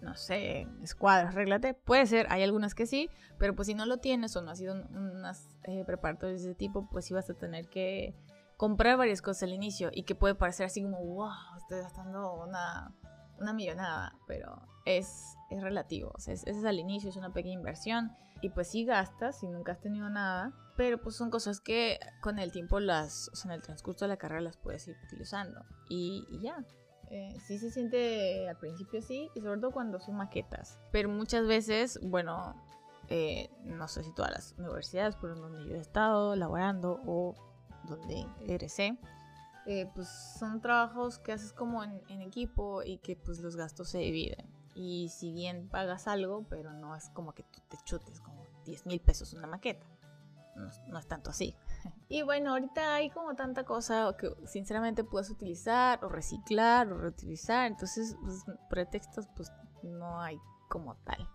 no 0.01 0.15
sé, 0.15 0.67
escuadras, 0.81 1.33
arréglate. 1.33 1.75
Puede 1.75 2.07
ser, 2.07 2.27
hay 2.29 2.43
algunas 2.43 2.75
que 2.75 2.87
sí, 2.87 3.09
pero 3.37 3.55
pues 3.55 3.67
si 3.67 3.73
no 3.73 3.85
lo 3.85 3.97
tienes 3.97 4.35
o 4.35 4.41
no 4.41 4.51
has 4.51 4.57
sido 4.57 4.73
unas 4.73 5.47
eh, 5.63 5.83
preparatorias 5.85 6.41
de 6.41 6.49
ese 6.49 6.57
tipo, 6.57 6.89
pues 6.89 7.05
sí 7.05 7.13
vas 7.13 7.29
a 7.29 7.35
tener 7.35 7.69
que 7.69 8.15
comprar 8.57 8.97
varias 8.97 9.21
cosas 9.21 9.43
al 9.43 9.53
inicio 9.53 9.91
y 9.93 10.03
que 10.03 10.15
puede 10.15 10.35
parecer 10.35 10.65
así 10.65 10.81
como, 10.81 10.97
wow, 10.97 11.31
estoy 11.57 11.81
gastando 11.81 12.33
una 12.33 12.93
una 13.39 13.53
millonada, 13.53 14.15
pero 14.27 14.61
es, 14.85 15.35
es 15.49 15.61
relativo. 15.61 16.11
O 16.15 16.19
sea, 16.19 16.33
es, 16.33 16.45
es 16.45 16.63
al 16.65 16.79
inicio, 16.79 17.09
es 17.09 17.17
una 17.17 17.33
pequeña 17.33 17.55
inversión 17.55 18.11
y 18.41 18.49
pues 18.49 18.67
sí 18.67 18.83
gastas 18.83 19.39
si 19.39 19.47
nunca 19.47 19.71
has 19.71 19.79
tenido 19.79 20.09
nada, 20.09 20.51
pero 20.75 21.01
pues 21.01 21.15
son 21.15 21.29
cosas 21.29 21.61
que 21.61 21.99
con 22.21 22.39
el 22.39 22.51
tiempo 22.51 22.79
las, 22.79 23.29
o 23.29 23.35
sea, 23.35 23.51
en 23.51 23.55
el 23.55 23.61
transcurso 23.61 24.05
de 24.05 24.09
la 24.09 24.17
carrera 24.17 24.41
las 24.41 24.57
puedes 24.57 24.85
ir 24.87 24.97
utilizando 25.05 25.63
y, 25.89 26.27
y 26.29 26.41
ya. 26.41 26.63
Eh, 27.09 27.37
sí 27.45 27.59
se 27.59 27.69
siente 27.69 28.49
al 28.49 28.57
principio 28.57 29.01
sí, 29.01 29.29
y 29.35 29.41
sobre 29.41 29.61
todo 29.61 29.71
cuando 29.71 29.99
son 29.99 30.15
maquetas. 30.15 30.79
Pero 30.91 31.09
muchas 31.09 31.45
veces, 31.45 31.99
bueno, 32.01 32.55
eh, 33.07 33.49
no 33.63 33.87
sé 33.87 34.03
si 34.03 34.13
todas 34.13 34.31
las 34.31 34.55
universidades 34.57 35.15
por 35.15 35.39
donde 35.39 35.65
yo 35.69 35.75
he 35.75 35.79
estado 35.79 36.35
laborando 36.35 36.99
o 37.05 37.35
donde 37.87 38.25
egresé, 38.41 38.97
eh, 39.67 39.89
pues 39.93 40.09
son 40.39 40.59
trabajos 40.59 41.19
que 41.19 41.31
haces 41.31 41.53
como 41.53 41.83
en, 41.83 42.01
en, 42.09 42.21
equipo 42.21 42.83
y 42.83 42.97
que 42.97 43.15
pues 43.15 43.39
los 43.39 43.55
gastos 43.55 43.89
se 43.89 43.99
dividen. 43.99 44.45
Y 44.75 45.09
si 45.09 45.31
bien 45.31 45.69
pagas 45.69 46.07
algo, 46.07 46.45
pero 46.49 46.73
no 46.73 46.95
es 46.95 47.09
como 47.09 47.33
que 47.33 47.43
tú 47.43 47.59
te 47.69 47.77
chutes 47.83 48.19
como 48.21 48.43
10 48.65 48.85
mil 48.85 48.99
pesos 48.99 49.33
una 49.33 49.47
maqueta. 49.47 49.85
No, 50.55 50.69
no, 50.87 50.99
es 50.99 51.07
tanto 51.07 51.29
así. 51.29 51.55
Y 52.09 52.21
bueno, 52.21 52.51
ahorita 52.51 52.93
hay 52.93 53.09
como 53.09 53.33
tanta 53.33 53.63
cosa 53.63 54.15
que 54.19 54.29
sinceramente 54.45 55.03
puedes 55.03 55.31
utilizar 55.31 56.05
o 56.05 56.09
reciclar 56.09 56.91
o 56.93 56.97
reutilizar. 56.99 57.65
Entonces, 57.65 58.15
pues, 58.21 58.45
pretextos 58.69 59.27
pues 59.35 59.51
no 59.81 60.21
hay 60.21 60.39
como 60.69 60.95
tal. 60.97 61.27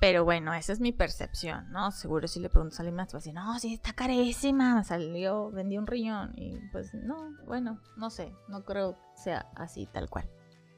Pero 0.00 0.24
bueno, 0.24 0.52
esa 0.52 0.72
es 0.72 0.80
mi 0.80 0.90
percepción, 0.90 1.70
¿no? 1.70 1.92
Seguro 1.92 2.26
si 2.26 2.40
le 2.40 2.48
preguntas 2.48 2.80
a 2.80 2.82
alguien 2.82 2.96
más, 2.96 3.08
te 3.08 3.12
va 3.12 3.18
a 3.18 3.20
decir, 3.20 3.34
no, 3.34 3.58
sí, 3.60 3.74
está 3.74 3.92
carísima, 3.92 4.82
salió, 4.82 5.50
vendí 5.52 5.78
un 5.78 5.86
riñón. 5.86 6.32
Y 6.36 6.58
pues 6.72 6.92
no, 6.92 7.30
bueno, 7.46 7.80
no 7.96 8.10
sé, 8.10 8.34
no 8.48 8.64
creo 8.64 8.96
sea 9.14 9.50
así 9.54 9.86
tal 9.86 10.10
cual. 10.10 10.28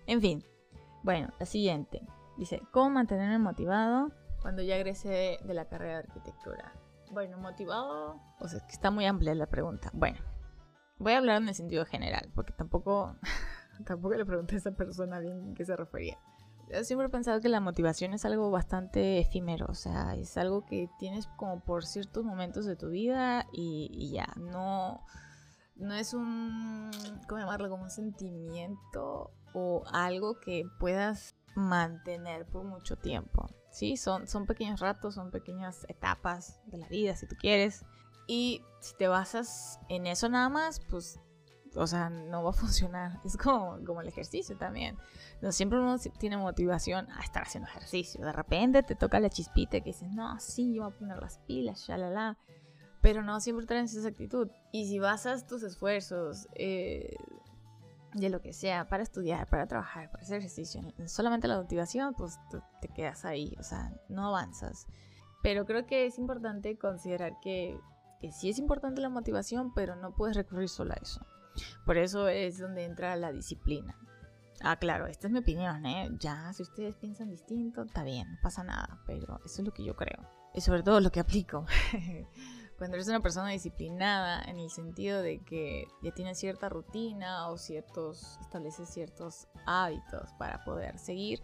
En 0.07 0.21
fin, 0.21 0.45
bueno, 1.05 1.29
la 1.39 1.45
siguiente. 1.45 2.01
Dice, 2.39 2.63
¿cómo 2.73 2.91
mantenerme 2.91 3.39
motivado 3.39 4.11
cuando 4.41 4.63
ya 4.63 4.77
egresé 4.77 5.39
de 5.45 5.55
la 5.55 5.67
carrera 5.67 5.99
de 5.99 6.05
arquitectura? 6.05 6.73
Bueno, 7.13 7.37
motivado, 7.37 8.21
o 8.41 8.49
sea, 8.49 8.61
que 8.61 8.73
está 8.73 8.91
muy 8.91 9.05
amplia 9.05 9.35
la 9.35 9.47
pregunta. 9.47 9.91
Bueno, 9.93 10.19
voy 10.99 11.13
a 11.13 11.19
hablar 11.19 11.43
en 11.43 11.49
el 11.49 11.55
sentido 11.55 11.85
general, 11.85 12.33
porque 12.35 12.55
tampoco, 12.55 13.17
tampoco 13.87 14.15
le 14.15 14.25
pregunté 14.25 14.55
a 14.55 14.59
esa 14.59 14.71
persona 14.73 15.21
bien 15.21 15.53
a 15.53 15.55
qué 15.55 15.67
se 15.67 15.77
refería. 15.77 16.19
Yo 16.73 16.83
siempre 16.83 17.09
he 17.09 17.11
pensado 17.11 17.43
que 17.43 17.51
la 17.51 17.61
motivación 17.61 18.15
es 18.15 18.25
algo 18.25 18.51
bastante 18.51 19.21
efímero, 19.21 19.67
o 19.69 19.75
sea, 19.75 20.15
es 20.15 20.39
algo 20.39 20.65
que 20.65 20.89
tienes 20.99 21.27
como 21.37 21.61
por 21.61 21.85
ciertos 21.85 22.25
momentos 22.25 22.65
de 22.65 22.77
tu 22.77 22.89
vida 22.89 23.47
y, 23.53 23.91
y 23.93 24.11
ya, 24.11 24.27
no, 24.37 25.05
no 25.77 25.95
es 25.95 26.15
un, 26.15 26.91
¿cómo 27.29 27.43
llamarlo? 27.43 27.69
Como 27.69 27.83
un 27.83 27.91
sentimiento 27.91 29.33
o 29.55 29.85
algo 29.93 30.39
que 30.41 30.69
puedas 30.79 31.35
mantener 31.55 32.47
por 32.47 32.65
mucho 32.65 32.97
tiempo. 32.97 33.49
Sí, 33.71 33.97
son, 33.97 34.29
son 34.29 34.47
pequeños 34.47 34.81
ratos, 34.81 35.15
son 35.15 35.31
pequeñas 35.31 35.87
etapas 35.89 36.61
de 36.67 36.79
la 36.79 36.89
vida, 36.89 37.17
si 37.17 37.27
tú 37.27 37.37
quieres. 37.37 37.85
Y 38.27 38.63
si 38.81 38.97
te 38.97 39.09
basas 39.09 39.79
en 39.89 40.07
eso 40.07 40.29
nada 40.29 40.49
más, 40.49 40.81
pues 40.91 41.21
o 41.77 41.87
sea, 41.87 42.11
no 42.11 42.43
va 42.43 42.51
a 42.51 42.53
funcionar. 42.55 43.21
Es 43.25 43.37
como, 43.37 43.79
como 43.85 44.01
el 44.01 44.09
ejercicio 44.09 44.57
también. 44.57 44.97
No, 45.41 45.53
siempre 45.53 45.79
uno 45.79 45.97
tiene 46.19 46.37
motivación 46.37 47.11
a 47.11 47.21
estar 47.23 47.43
haciendo 47.43 47.69
ejercicio. 47.69 48.25
De 48.25 48.33
repente 48.33 48.83
te 48.83 48.95
toca 48.95 49.21
la 49.21 49.31
chispita 49.31 49.81
que 49.81 49.91
dices, 49.91 50.11
no, 50.13 50.39
sí, 50.41 50.75
yo 50.75 50.85
voy 50.85 50.93
a 50.93 50.99
poner 50.99 51.19
las 51.19 51.39
pilas, 51.39 51.87
ya 51.87 51.97
la 51.97 52.11
la. 52.11 52.39
Pero 53.01 53.23
no 53.23 53.41
siempre 53.41 53.67
traes 53.67 53.95
esa 53.95 54.09
actitud. 54.09 54.49
Y 54.73 54.87
si 54.87 54.99
basas 54.99 55.47
tus 55.47 55.63
esfuerzos 55.63 56.49
eh, 56.55 57.17
de 58.15 58.31
lo 58.31 58.41
que 58.41 58.53
sea, 58.53 58.89
para 58.89 59.03
estudiar, 59.03 59.49
para 59.49 59.67
trabajar, 59.67 60.11
para 60.11 60.23
hacer 60.23 60.39
ejercicio, 60.39 60.81
solamente 61.07 61.49
la 61.49 61.59
motivación, 61.59 62.15
pues 62.15 62.39
te, 62.81 62.89
quedas 62.89 63.25
ahí. 63.25 63.55
O 63.59 63.63
sea, 63.63 63.93
no 64.09 64.29
avanzas. 64.29 64.87
Pero 65.43 65.67
creo 65.67 65.87
que 65.87 66.07
es 66.07 66.19
importante 66.19 66.79
considerar 66.79 67.39
que, 67.43 67.79
que 68.21 68.33
sí 68.33 68.49
es 68.49 68.59
importante 68.59 69.01
la 69.01 69.11
motivación, 69.11 69.75
pero 69.75 69.97
no 69.97 70.15
puedes 70.15 70.37
recurrir 70.37 70.69
solo 70.69 70.93
a 70.93 70.97
eso. 71.03 71.21
Por 71.85 71.99
eso 71.99 72.29
es 72.29 72.59
donde 72.59 72.85
entra 72.85 73.17
la 73.17 73.33
disciplina. 73.33 73.97
Ah, 74.63 74.77
claro, 74.77 75.07
esta 75.07 75.27
es 75.27 75.33
mi 75.33 75.41
opinión, 75.41 75.85
¿eh? 75.85 76.09
Ya, 76.19 76.53
si 76.53 76.63
ustedes 76.63 76.95
piensan 76.97 77.29
distinto, 77.29 77.83
está 77.83 78.05
bien, 78.05 78.31
no 78.31 78.39
pasa 78.43 78.63
nada, 78.63 79.03
pero 79.07 79.41
eso 79.45 79.61
es 79.61 79.67
lo 79.67 79.75
que 79.75 79.85
yo 79.85 79.95
creo. 79.97 80.25
Y 80.55 80.61
sobre 80.61 80.83
todo 80.83 81.01
lo 81.01 81.11
que 81.11 81.21
aplico. 81.21 81.67
Cuando 82.79 82.97
eres 82.97 83.09
una 83.09 83.21
persona 83.21 83.51
disciplinada, 83.51 84.43
en 84.43 84.59
el 84.59 84.71
sentido 84.71 85.23
de 85.23 85.39
que 85.39 85.87
ya 86.03 86.13
tienes 86.13 86.39
cierta 86.39 86.69
rutina 86.69 87.49
o 87.49 87.57
ciertos, 87.57 88.39
estableces 88.41 88.89
ciertos 88.89 89.47
hábitos 89.65 90.31
para 90.39 90.65
poder 90.65 90.99
seguir, 90.99 91.43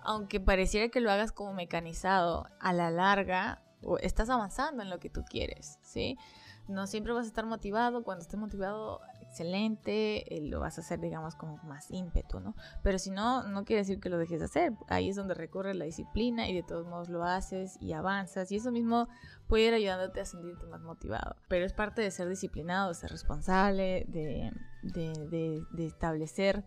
aunque 0.00 0.40
pareciera 0.40 0.88
que 0.88 1.00
lo 1.00 1.10
hagas 1.10 1.32
como 1.32 1.54
mecanizado, 1.54 2.46
a 2.60 2.72
la 2.72 2.90
larga 2.90 3.62
estás 4.00 4.28
avanzando 4.28 4.82
en 4.82 4.90
lo 4.90 4.98
que 4.98 5.10
tú 5.10 5.24
quieres, 5.24 5.78
¿sí? 5.82 6.18
No 6.66 6.86
siempre 6.86 7.12
vas 7.12 7.24
a 7.24 7.28
estar 7.28 7.46
motivado, 7.46 8.02
cuando 8.02 8.22
estés 8.22 8.38
motivado 8.38 9.00
excelente, 9.28 10.34
eh, 10.34 10.40
lo 10.40 10.60
vas 10.60 10.78
a 10.78 10.80
hacer, 10.80 11.00
digamos, 11.00 11.34
con 11.34 11.60
más 11.66 11.90
ímpetu, 11.90 12.40
¿no? 12.40 12.54
Pero 12.82 12.98
si 12.98 13.10
no, 13.10 13.42
no 13.44 13.64
quiere 13.64 13.82
decir 13.82 14.00
que 14.00 14.08
lo 14.08 14.18
dejes 14.18 14.40
de 14.40 14.46
hacer. 14.46 14.72
Ahí 14.88 15.08
es 15.10 15.16
donde 15.16 15.34
recurre 15.34 15.74
la 15.74 15.84
disciplina 15.84 16.48
y 16.48 16.54
de 16.54 16.62
todos 16.62 16.86
modos 16.86 17.08
lo 17.08 17.22
haces 17.24 17.76
y 17.80 17.92
avanzas. 17.92 18.50
Y 18.50 18.56
eso 18.56 18.72
mismo 18.72 19.08
puede 19.46 19.66
ir 19.66 19.74
ayudándote 19.74 20.20
a 20.20 20.24
sentirte 20.24 20.66
más 20.66 20.80
motivado. 20.80 21.36
Pero 21.48 21.64
es 21.64 21.72
parte 21.72 22.02
de 22.02 22.10
ser 22.10 22.28
disciplinado, 22.28 22.88
de 22.88 22.94
ser 22.94 23.10
responsable, 23.10 24.06
de, 24.08 24.50
de, 24.82 25.86
establecer 25.86 26.64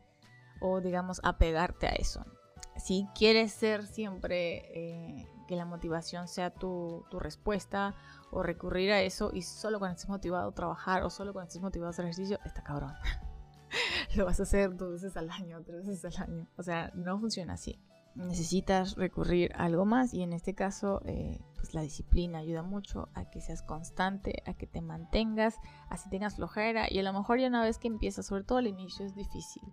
o, 0.61 0.81
digamos, 0.81 1.19
apegarte 1.23 1.87
a 1.87 1.91
eso. 1.91 2.25
Si 2.77 3.07
quieres 3.15 3.51
ser 3.51 3.85
siempre 3.85 4.63
eh, 4.73 5.27
que 5.51 5.57
la 5.57 5.65
motivación 5.65 6.29
sea 6.29 6.49
tu, 6.49 7.03
respuesta 7.11 7.93
o 8.31 8.41
recurrir 8.41 8.93
a 8.93 9.01
eso 9.01 9.31
y 9.33 9.41
solo 9.41 9.79
cuando 9.79 9.95
estés 9.95 10.09
motivado 10.09 10.49
a 10.49 10.53
trabajar 10.53 11.03
o 11.03 11.09
solo 11.09 11.33
cuando 11.33 11.49
estés 11.49 11.61
motivado 11.61 11.87
a 11.87 11.89
hacer 11.89 12.05
ejercicio, 12.05 12.39
está 12.45 12.63
cabrón. 12.63 12.93
Lo 14.15 14.23
vas 14.23 14.39
a 14.39 14.43
hacer 14.43 14.77
dos 14.77 14.93
veces 14.93 15.17
al 15.17 15.29
año, 15.29 15.61
tres 15.65 15.85
veces 15.85 16.05
al 16.05 16.23
año. 16.23 16.47
O 16.55 16.63
sea, 16.63 16.89
no 16.95 17.19
funciona 17.19 17.55
así. 17.55 17.81
Necesitas 18.15 18.95
recurrir 18.95 19.51
a 19.55 19.65
algo 19.65 19.83
más 19.83 20.13
y 20.13 20.23
en 20.23 20.31
este 20.31 20.55
caso, 20.55 21.01
eh, 21.03 21.41
pues 21.55 21.73
la 21.73 21.81
disciplina 21.81 22.39
ayuda 22.39 22.63
mucho 22.63 23.09
a 23.13 23.29
que 23.29 23.41
seas 23.41 23.61
constante, 23.61 24.43
a 24.45 24.53
que 24.53 24.67
te 24.67 24.79
mantengas, 24.79 25.57
así 25.89 26.09
tengas 26.09 26.37
flojera 26.37 26.87
y 26.89 26.97
a 26.97 27.03
lo 27.03 27.11
mejor 27.11 27.41
ya 27.41 27.49
una 27.49 27.61
vez 27.61 27.77
que 27.77 27.89
empiezas, 27.89 28.25
sobre 28.25 28.45
todo 28.45 28.59
al 28.59 28.67
inicio 28.67 29.05
es 29.05 29.15
difícil 29.15 29.63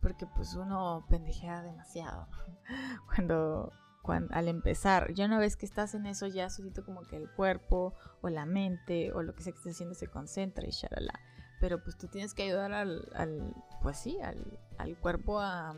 porque 0.00 0.24
pues 0.24 0.54
uno 0.54 1.04
pendejea 1.08 1.62
demasiado 1.62 2.28
cuando 3.06 3.72
al 4.12 4.48
empezar, 4.48 5.12
ya 5.14 5.26
una 5.26 5.38
vez 5.38 5.56
que 5.56 5.66
estás 5.66 5.94
en 5.94 6.06
eso, 6.06 6.26
ya 6.26 6.50
solito 6.50 6.84
como 6.84 7.02
que 7.02 7.16
el 7.16 7.30
cuerpo 7.30 7.94
o 8.20 8.28
la 8.28 8.46
mente 8.46 9.12
o 9.12 9.22
lo 9.22 9.34
que 9.34 9.42
sea 9.42 9.52
que 9.52 9.58
estés 9.58 9.74
haciendo 9.74 9.94
se 9.94 10.08
concentra 10.08 10.66
y 10.66 10.70
shalala. 10.70 11.20
Pero 11.60 11.82
pues 11.82 11.96
tú 11.96 12.06
tienes 12.08 12.34
que 12.34 12.44
ayudar 12.44 12.72
al, 12.72 13.08
al 13.14 13.54
pues 13.82 13.96
sí, 13.96 14.18
al, 14.22 14.58
al 14.78 14.96
cuerpo 14.98 15.40
a, 15.40 15.74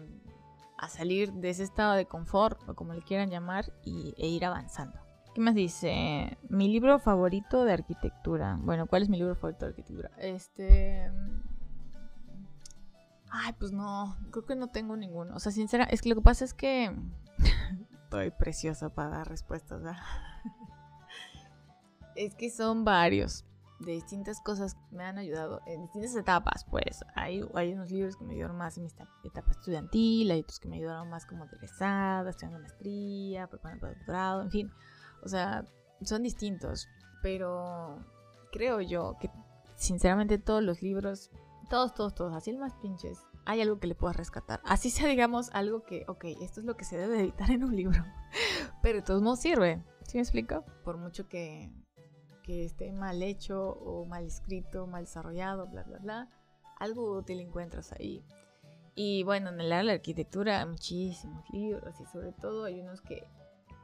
a, 0.77 0.89
salir 0.89 1.33
de 1.33 1.51
ese 1.51 1.63
estado 1.63 1.95
de 1.95 2.07
confort 2.07 2.61
o 2.69 2.75
como 2.75 2.95
le 2.95 3.03
quieran 3.03 3.31
llamar 3.31 3.73
y, 3.85 4.15
e 4.19 4.27
ir 4.27 4.45
avanzando. 4.45 4.99
¿Qué 5.35 5.41
más 5.41 5.55
dice? 5.55 6.37
Mi 6.49 6.69
libro 6.69 6.99
favorito 6.99 7.65
de 7.65 7.73
arquitectura. 7.73 8.59
Bueno, 8.61 8.87
¿cuál 8.87 9.03
es 9.03 9.09
mi 9.09 9.19
libro 9.19 9.37
favorito 9.37 9.67
de 9.67 9.71
arquitectura? 9.71 10.11
Este... 10.19 11.11
Ay, 13.31 13.53
pues 13.59 13.73
no, 13.73 14.17
creo 14.31 14.47
que 14.47 14.57
no 14.57 14.69
tengo 14.69 14.97
ninguno. 14.97 15.37
O 15.37 15.39
sea, 15.39 15.53
sincera, 15.53 15.85
es 15.85 16.01
que 16.01 16.09
lo 16.09 16.15
que 16.17 16.23
pasa 16.23 16.45
es 16.45 16.55
que 16.55 16.91
estoy 18.09 18.31
preciosa 18.31 18.89
para 18.89 19.11
dar 19.11 19.29
respuestas, 19.29 19.83
¿verdad? 19.83 20.03
es 22.17 22.35
que 22.35 22.49
son 22.49 22.83
varios 22.83 23.45
de 23.81 23.93
distintas 23.93 24.41
cosas 24.41 24.75
que 24.75 24.97
me 24.97 25.05
han 25.05 25.19
ayudado 25.19 25.61
en 25.67 25.83
distintas 25.83 26.17
etapas, 26.17 26.65
pues. 26.71 27.05
Hay, 27.15 27.47
hay 27.55 27.75
unos 27.75 27.91
libros 27.91 28.17
que 28.17 28.25
me 28.25 28.33
ayudaron 28.33 28.57
más 28.57 28.79
en 28.79 28.85
mi 28.85 28.89
etapa 29.25 29.51
estudiantil, 29.51 30.31
hay 30.31 30.41
otros 30.41 30.59
que 30.59 30.69
me 30.69 30.77
ayudaron 30.77 31.11
más 31.11 31.27
como 31.27 31.45
egresada, 31.45 32.31
estudiando 32.31 32.61
maestría, 32.61 33.47
preparando 33.47 33.83
para 33.83 33.93
doctorado, 33.93 34.43
en 34.43 34.51
fin. 34.51 34.73
O 35.23 35.29
sea, 35.29 35.67
son 36.03 36.23
distintos, 36.23 36.89
pero 37.23 37.99
creo 38.53 38.81
yo 38.81 39.19
que 39.21 39.31
sinceramente 39.77 40.39
todos 40.39 40.63
los 40.63 40.81
libros, 40.81 41.31
todos, 41.69 41.93
todos, 41.93 42.15
todos, 42.15 42.35
así 42.35 42.51
el 42.51 42.59
más 42.59 42.73
pinches, 42.81 43.19
hay 43.49 43.63
algo 43.63 43.81
que 43.81 43.87
le 43.87 43.95
puedas 43.95 44.15
rescatar. 44.15 44.61
Así 44.63 44.91
sea, 44.91 45.09
digamos, 45.09 45.49
algo 45.55 45.83
que, 45.83 46.05
ok, 46.07 46.25
esto 46.43 46.61
es 46.61 46.67
lo 46.67 46.77
que 46.77 46.85
se 46.85 46.99
debe 46.99 47.21
evitar 47.21 47.51
en 47.51 47.65
un 47.65 47.75
libro, 47.75 48.05
pero 48.83 48.99
de 48.99 49.03
todos 49.03 49.23
modos 49.23 49.41
sirve. 49.41 49.83
¿Sí 50.03 50.19
me 50.19 50.23
explico? 50.23 50.67
Por 50.85 50.99
mucho 50.99 51.29
que, 51.29 51.73
que 52.43 52.67
esté 52.67 52.93
mal 52.93 53.23
hecho 53.23 53.71
o 53.71 54.05
mal 54.05 54.27
escrito, 54.27 54.87
mal 54.87 55.05
desarrollado, 55.05 55.67
bla, 55.67 55.83
bla, 55.85 55.99
bla, 55.99 56.29
algo 56.79 57.17
útil 57.17 57.41
encuentras 57.41 57.93
ahí. 57.93 58.23
Y 58.95 59.23
bueno, 59.23 59.49
en 59.49 59.61
el 59.63 59.73
área 59.73 59.79
de 59.79 59.85
la 59.85 59.93
arquitectura 59.95 60.61
hay 60.61 60.67
muchísimos 60.67 61.49
libros 61.49 61.99
y 62.01 62.05
sobre 62.05 62.33
todo 62.33 62.65
hay 62.65 62.81
unos 62.83 63.01
que, 63.01 63.27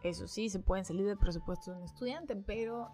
eso 0.03 0.29
sí, 0.29 0.51
se 0.51 0.59
pueden 0.59 0.85
salir 0.85 1.07
del 1.07 1.17
presupuesto 1.17 1.71
de 1.71 1.79
un 1.79 1.85
estudiante, 1.85 2.37
pero 2.37 2.91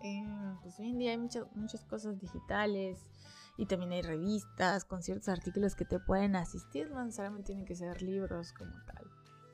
pues 0.62 0.78
hoy 0.78 0.90
en 0.90 0.98
día 0.98 1.10
hay 1.10 1.18
muchas 1.18 1.84
cosas 1.86 2.20
digitales 2.20 3.04
Y 3.60 3.66
también 3.66 3.92
hay 3.92 4.00
revistas 4.00 4.86
con 4.86 5.02
ciertos 5.02 5.28
artículos 5.28 5.74
que 5.74 5.84
te 5.84 5.98
pueden 5.98 6.34
asistir, 6.34 6.90
no 6.90 7.04
necesariamente 7.04 7.48
tienen 7.48 7.66
que 7.66 7.74
ser 7.74 8.00
libros 8.00 8.54
como 8.54 8.72
tal. 8.86 9.04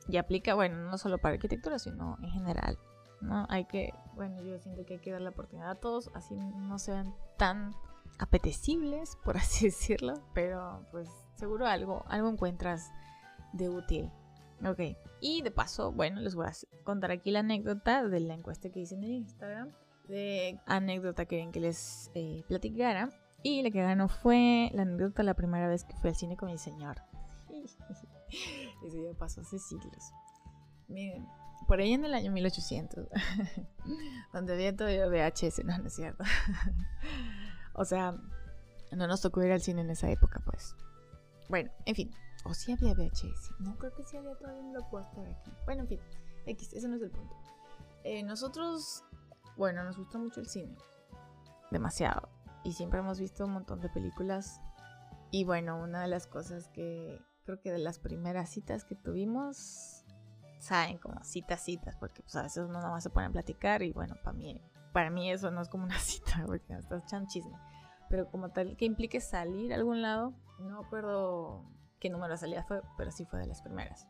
Y 0.06 0.16
aplica, 0.16 0.54
bueno, 0.54 0.76
no 0.88 0.96
solo 0.96 1.18
para 1.18 1.34
arquitectura, 1.34 1.80
sino 1.80 2.16
en 2.22 2.30
general. 2.30 2.78
¿no? 3.20 3.46
Hay 3.48 3.64
que, 3.64 3.92
bueno, 4.14 4.40
yo 4.44 4.60
siento 4.60 4.86
que 4.86 4.94
hay 4.94 5.00
que 5.00 5.10
dar 5.10 5.22
la 5.22 5.30
oportunidad 5.30 5.72
a 5.72 5.74
todos, 5.74 6.08
así 6.14 6.36
no 6.36 6.78
se 6.78 6.92
ven 6.92 7.12
tan 7.36 7.74
apetecibles, 8.20 9.18
por 9.24 9.38
así 9.38 9.64
decirlo, 9.64 10.14
pero 10.34 10.86
pues 10.92 11.08
seguro 11.34 11.66
algo, 11.66 12.04
algo 12.06 12.28
encuentras 12.28 12.88
de 13.54 13.68
útil. 13.68 14.12
Ok, 14.64 14.96
y 15.20 15.42
de 15.42 15.50
paso, 15.50 15.90
bueno, 15.90 16.20
les 16.20 16.36
voy 16.36 16.46
a 16.46 16.52
contar 16.84 17.10
aquí 17.10 17.32
la 17.32 17.40
anécdota 17.40 18.06
de 18.06 18.20
la 18.20 18.34
encuesta 18.34 18.70
que 18.70 18.78
hice 18.78 18.94
en 18.94 19.02
Instagram, 19.02 19.72
de 20.06 20.60
anécdota 20.64 21.26
que 21.26 21.38
ven 21.38 21.50
que 21.50 21.58
les 21.58 22.12
eh, 22.14 22.44
platicara. 22.46 23.10
Y 23.42 23.62
la 23.62 23.70
que 23.70 23.82
ganó 23.82 24.08
fue 24.08 24.70
la 24.74 24.82
anécdota 24.82 25.22
la 25.22 25.34
primera 25.34 25.68
vez 25.68 25.84
que 25.84 25.96
fui 25.96 26.10
al 26.10 26.16
cine 26.16 26.36
con 26.36 26.50
mi 26.50 26.58
señor. 26.58 27.02
Eso 28.84 29.02
ya 29.02 29.16
pasó 29.18 29.40
hace 29.40 29.58
siglos. 29.58 30.12
Miren, 30.88 31.26
por 31.66 31.80
ahí 31.80 31.92
en 31.92 32.04
el 32.04 32.14
año 32.14 32.30
1800, 32.32 33.08
donde 34.32 34.52
había 34.54 34.76
todavía 34.76 35.06
VHS, 35.08 35.64
no, 35.64 35.78
no 35.78 35.86
es 35.86 35.94
cierto. 35.94 36.24
o 37.74 37.84
sea, 37.84 38.16
no 38.92 39.06
nos 39.06 39.20
tocó 39.20 39.42
ir 39.42 39.52
al 39.52 39.60
cine 39.60 39.80
en 39.80 39.90
esa 39.90 40.10
época, 40.10 40.40
pues. 40.44 40.76
Bueno, 41.48 41.70
en 41.84 41.94
fin. 41.94 42.10
O 42.44 42.54
si 42.54 42.72
había 42.72 42.94
VHS. 42.94 43.52
No 43.58 43.76
creo 43.78 43.92
que 43.94 44.04
sí 44.04 44.16
había 44.16 44.34
todavía 44.36 44.62
un 44.62 44.72
blockbuster 44.72 45.26
aquí. 45.26 45.50
Bueno, 45.64 45.82
en 45.82 45.88
fin. 45.88 46.00
X, 46.46 46.72
ese 46.72 46.88
no 46.88 46.96
es 46.96 47.02
el 47.02 47.10
punto. 47.10 47.34
Eh, 48.04 48.22
nosotros, 48.22 49.02
bueno, 49.56 49.82
nos 49.82 49.96
gusta 49.96 50.18
mucho 50.18 50.40
el 50.40 50.48
cine. 50.48 50.76
Demasiado. 51.72 52.28
Y 52.66 52.72
siempre 52.72 52.98
hemos 52.98 53.20
visto 53.20 53.44
un 53.44 53.52
montón 53.52 53.80
de 53.80 53.88
películas. 53.88 54.60
Y 55.30 55.44
bueno, 55.44 55.80
una 55.80 56.02
de 56.02 56.08
las 56.08 56.26
cosas 56.26 56.66
que 56.66 57.22
creo 57.44 57.60
que 57.60 57.70
de 57.70 57.78
las 57.78 58.00
primeras 58.00 58.50
citas 58.50 58.84
que 58.84 58.96
tuvimos, 58.96 60.04
saben, 60.58 60.98
como 60.98 61.22
citas, 61.22 61.62
citas, 61.62 61.94
porque 61.96 62.22
pues 62.22 62.34
a 62.34 62.42
veces 62.42 62.64
uno 62.64 62.80
nada 62.80 62.90
más 62.90 63.04
se 63.04 63.10
pone 63.10 63.26
a 63.26 63.30
platicar 63.30 63.84
y 63.84 63.92
bueno, 63.92 64.16
para 64.24 64.36
mí, 64.36 64.60
para 64.92 65.10
mí 65.10 65.30
eso 65.30 65.52
no 65.52 65.62
es 65.62 65.68
como 65.68 65.84
una 65.84 65.98
cita, 66.00 66.42
porque 66.44 66.72
estás 66.72 67.04
echando 67.04 67.28
chisme. 67.30 67.56
Pero 68.10 68.28
como 68.32 68.48
tal 68.48 68.76
que 68.76 68.84
implique 68.84 69.20
salir 69.20 69.72
a 69.72 69.76
algún 69.76 70.02
lado, 70.02 70.34
no 70.58 70.80
acuerdo 70.80 71.70
qué 72.00 72.10
número 72.10 72.32
de 72.32 72.38
salida 72.38 72.64
fue, 72.64 72.82
pero 72.98 73.12
sí 73.12 73.26
fue 73.26 73.38
de 73.38 73.46
las 73.46 73.62
primeras. 73.62 74.08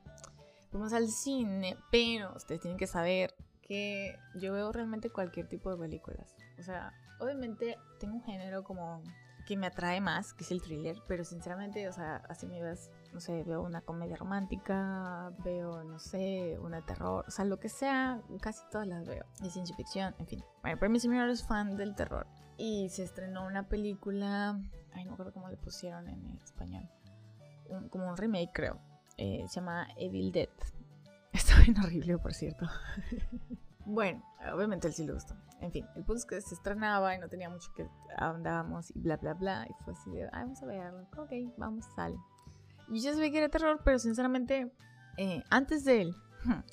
Fuimos 0.71 0.95
al 0.95 1.09
cine, 1.09 1.77
pero 1.91 2.35
ustedes 2.35 2.63
tienen 2.63 2.79
que 2.79 2.87
saber 2.87 3.35
que 3.67 4.19
yo 4.35 4.53
veo 4.53 4.71
realmente 4.73 5.11
cualquier 5.11 5.49
tipo 5.49 5.71
de 5.71 5.77
películas. 5.77 6.37
O 6.59 6.63
sea, 6.63 6.93
obviamente 7.19 7.77
tengo 7.99 8.15
un 8.15 8.23
género 8.23 8.63
como 8.63 9.03
que 9.47 9.57
me 9.57 9.69
atrae 9.69 10.01
más, 10.01 10.35
que 10.35 10.43
es 10.43 10.51
el 10.51 10.61
thriller, 10.61 10.97
pero 11.07 11.25
sinceramente, 11.25 11.89
o 11.89 11.93
sea, 11.93 12.17
así 12.29 12.47
me 12.47 12.61
ves, 12.61 12.91
no 13.13 13.21
sé, 13.21 13.45
veo 13.45 13.63
una 13.63 13.81
comedia 13.81 14.17
romántica, 14.17 15.33
veo, 15.45 15.85
no 15.85 16.01
sé, 16.01 16.59
una 16.61 16.85
terror, 16.85 17.25
o 17.27 17.31
sea, 17.31 17.45
lo 17.45 17.59
que 17.59 17.69
sea, 17.69 18.21
casi 18.41 18.63
todas 18.71 18.89
las 18.89 19.07
veo. 19.07 19.25
De 19.41 19.49
ciencia 19.49 19.77
ficción, 19.77 20.15
en 20.19 20.27
fin. 20.27 20.45
Bueno, 20.63 20.77
pero 20.81 20.91
mi 20.91 20.99
señor 20.99 21.29
es 21.31 21.47
fan 21.47 21.77
del 21.77 21.95
terror. 21.95 22.27
Y 22.59 22.89
se 22.89 23.05
estrenó 23.05 23.47
una 23.47 23.69
película, 23.69 24.61
ay, 24.93 25.05
no 25.05 25.13
recuerdo 25.13 25.33
cómo 25.33 25.49
le 25.49 25.57
pusieron 25.57 26.09
en 26.09 26.39
español, 26.43 26.89
como 27.91 28.09
un 28.09 28.17
remake, 28.17 28.51
creo. 28.53 28.81
Eh, 29.17 29.45
se 29.49 29.61
llama 29.61 29.87
Evil 29.97 30.33
Dead. 30.33 30.49
Bien 31.67 31.85
horrible, 31.85 32.19
por 32.19 32.33
cierto. 32.33 32.65
bueno, 33.85 34.23
obviamente 34.55 34.87
él 34.87 34.95
sí 34.95 35.05
le 35.05 35.13
gustó. 35.13 35.35
En 35.61 35.73
fin, 35.73 35.85
el 35.97 36.05
punto 36.05 36.19
es 36.19 36.25
que 36.25 36.41
se 36.41 36.55
estrenaba 36.55 37.13
y 37.17 37.19
no 37.19 37.29
tenía 37.29 37.51
mucho 37.51 37.73
que 37.75 37.89
andábamos 38.19 38.95
y 38.95 39.01
bla, 39.01 39.17
bla, 39.17 39.35
bla. 39.35 39.67
Y 39.69 39.73
fue 39.83 39.95
así 39.95 40.11
de, 40.13 40.25
ay, 40.33 40.45
vamos 40.45 40.63
a 40.63 40.67
verlo. 40.67 41.09
Ok, 41.17 41.33
vamos, 41.57 41.85
sale. 41.97 42.17
Y 42.89 43.01
yo 43.01 43.13
sabía 43.13 43.33
que 43.33 43.39
era 43.39 43.49
terror, 43.49 43.81
pero 43.85 43.99
sinceramente, 43.99 44.71
eh, 45.17 45.43
antes 45.51 45.85
de 45.85 46.03
él, 46.03 46.15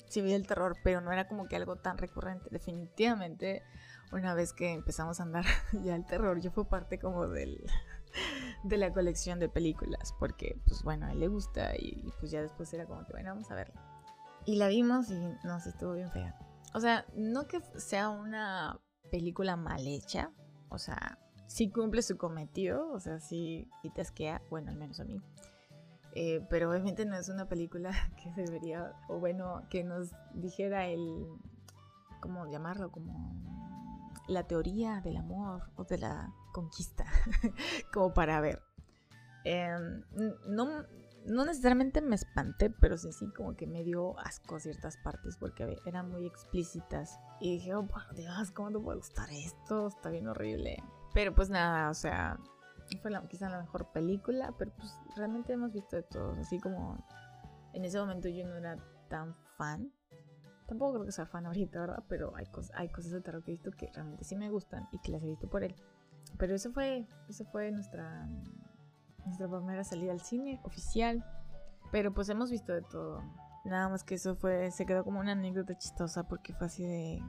sí 0.06 0.22
vi 0.22 0.32
el 0.32 0.46
terror, 0.46 0.76
pero 0.84 1.00
no 1.00 1.10
era 1.10 1.26
como 1.26 1.48
que 1.48 1.56
algo 1.56 1.74
tan 1.74 1.98
recurrente. 1.98 2.48
Definitivamente, 2.52 3.64
una 4.12 4.32
vez 4.34 4.52
que 4.52 4.74
empezamos 4.74 5.18
a 5.18 5.24
andar 5.24 5.44
ya 5.82 5.96
el 5.96 6.06
terror, 6.06 6.40
yo 6.40 6.52
fue 6.52 6.68
parte 6.68 7.00
como 7.00 7.26
del, 7.26 7.66
de 8.62 8.76
la 8.76 8.92
colección 8.92 9.40
de 9.40 9.48
películas, 9.48 10.14
porque 10.20 10.56
pues 10.68 10.84
bueno, 10.84 11.06
a 11.06 11.12
él 11.12 11.18
le 11.18 11.26
gusta 11.26 11.74
y, 11.76 12.12
pues 12.20 12.30
ya 12.30 12.42
después 12.42 12.72
era 12.72 12.86
como 12.86 13.04
que 13.04 13.12
bueno, 13.12 13.30
vamos 13.30 13.50
a 13.50 13.56
verla. 13.56 13.93
Y 14.46 14.56
la 14.56 14.68
vimos 14.68 15.10
y 15.10 15.18
no 15.44 15.60
sé, 15.60 15.70
estuvo 15.70 15.92
bien 15.94 16.10
fea. 16.10 16.38
O 16.74 16.80
sea, 16.80 17.06
no 17.14 17.46
que 17.46 17.60
sea 17.76 18.08
una 18.10 18.78
película 19.10 19.56
mal 19.56 19.86
hecha, 19.86 20.32
o 20.68 20.78
sea, 20.78 21.18
sí 21.46 21.70
cumple 21.70 22.02
su 22.02 22.18
cometido, 22.18 22.90
o 22.90 23.00
sea, 23.00 23.20
sí, 23.20 23.68
te 23.94 24.00
asquea, 24.00 24.42
bueno, 24.50 24.70
al 24.70 24.76
menos 24.76 25.00
a 25.00 25.04
mí. 25.04 25.20
Eh, 26.16 26.46
pero 26.48 26.70
obviamente 26.70 27.06
no 27.06 27.16
es 27.16 27.28
una 27.28 27.48
película 27.48 27.90
que 28.22 28.30
debería, 28.32 28.92
o 29.08 29.18
bueno, 29.18 29.62
que 29.70 29.84
nos 29.84 30.10
dijera 30.34 30.86
el, 30.86 31.26
¿cómo 32.20 32.46
llamarlo? 32.46 32.90
Como 32.90 33.32
la 34.26 34.46
teoría 34.46 35.00
del 35.00 35.16
amor 35.16 35.70
o 35.76 35.84
de 35.84 35.98
la 35.98 36.32
conquista, 36.52 37.04
como 37.92 38.14
para 38.14 38.40
ver. 38.40 38.62
Em, 39.44 40.02
no, 40.48 40.84
no 41.26 41.44
necesariamente 41.44 42.00
me 42.00 42.16
espanté, 42.16 42.70
pero 42.70 42.96
sí, 42.98 43.12
sí, 43.12 43.30
como 43.36 43.56
que 43.56 43.66
me 43.66 43.82
dio 43.82 44.18
asco 44.18 44.58
ciertas 44.60 44.96
partes 44.98 45.36
porque 45.36 45.76
eran 45.86 46.10
muy 46.10 46.26
explícitas. 46.26 47.18
Y 47.40 47.58
dije, 47.58 47.74
oh, 47.74 47.88
Dios, 48.14 48.50
¿cómo 48.50 48.70
te 48.70 48.78
puede 48.78 48.98
gustar 48.98 49.28
esto? 49.30 49.88
Está 49.88 50.10
bien 50.10 50.28
horrible. 50.28 50.82
Pero 51.14 51.34
pues 51.34 51.48
nada, 51.50 51.90
o 51.90 51.94
sea, 51.94 52.38
fue 53.00 53.10
la, 53.10 53.26
quizá 53.28 53.48
la 53.48 53.60
mejor 53.60 53.90
película, 53.92 54.54
pero 54.58 54.72
pues 54.76 54.92
realmente 55.16 55.52
hemos 55.52 55.72
visto 55.72 55.96
de 55.96 56.02
todos. 56.02 56.38
Así 56.38 56.58
como 56.60 57.04
en 57.72 57.84
ese 57.84 57.98
momento 57.98 58.28
yo 58.28 58.46
no 58.46 58.56
era 58.56 58.76
tan 59.08 59.34
fan. 59.56 59.92
Tampoco 60.66 60.94
creo 60.94 61.04
que 61.06 61.12
sea 61.12 61.26
fan 61.26 61.46
ahorita, 61.46 61.80
¿verdad? 61.80 62.04
Pero 62.08 62.34
hay, 62.36 62.46
cosas 62.46 62.72
hay 62.74 62.88
cosas 62.88 63.12
de 63.12 63.20
terror 63.20 63.42
que 63.42 63.52
he 63.52 63.54
visto 63.54 63.70
que 63.70 63.90
realmente 63.92 64.24
sí 64.24 64.36
me 64.36 64.50
gustan 64.50 64.88
y 64.92 64.98
que 64.98 65.12
las 65.12 65.22
he 65.22 65.26
visto 65.26 65.48
por 65.48 65.62
él. 65.62 65.74
Pero 66.38 66.54
eso 66.54 66.72
fue, 66.72 67.06
eso 67.28 67.44
fue 67.44 67.70
nuestra 67.70 68.26
nuestra 69.24 69.48
primera 69.48 69.84
salida 69.84 70.12
al 70.12 70.20
cine 70.20 70.60
oficial. 70.64 71.24
Pero 71.92 72.12
pues 72.12 72.28
hemos 72.28 72.50
visto 72.50 72.72
de 72.72 72.82
todo. 72.82 73.22
Nada 73.64 73.88
más 73.88 74.04
que 74.04 74.16
eso 74.16 74.36
fue, 74.36 74.70
se 74.70 74.84
quedó 74.84 75.04
como 75.04 75.20
una 75.20 75.32
anécdota 75.32 75.76
chistosa 75.78 76.26
porque 76.28 76.52
fue 76.54 76.66
así 76.66 76.84
de... 76.84 77.22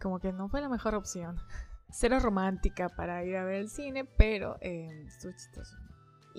Como 0.00 0.20
que 0.20 0.32
no 0.32 0.48
fue 0.48 0.60
la 0.60 0.68
mejor 0.68 0.94
opción. 0.94 1.36
Cero 1.90 2.18
romántica 2.20 2.88
para 2.88 3.24
ir 3.24 3.36
a 3.36 3.44
ver 3.44 3.56
el 3.56 3.68
cine, 3.68 4.04
pero 4.04 4.56
eh, 4.60 5.04
estuvo 5.06 5.32
chistoso. 5.32 5.76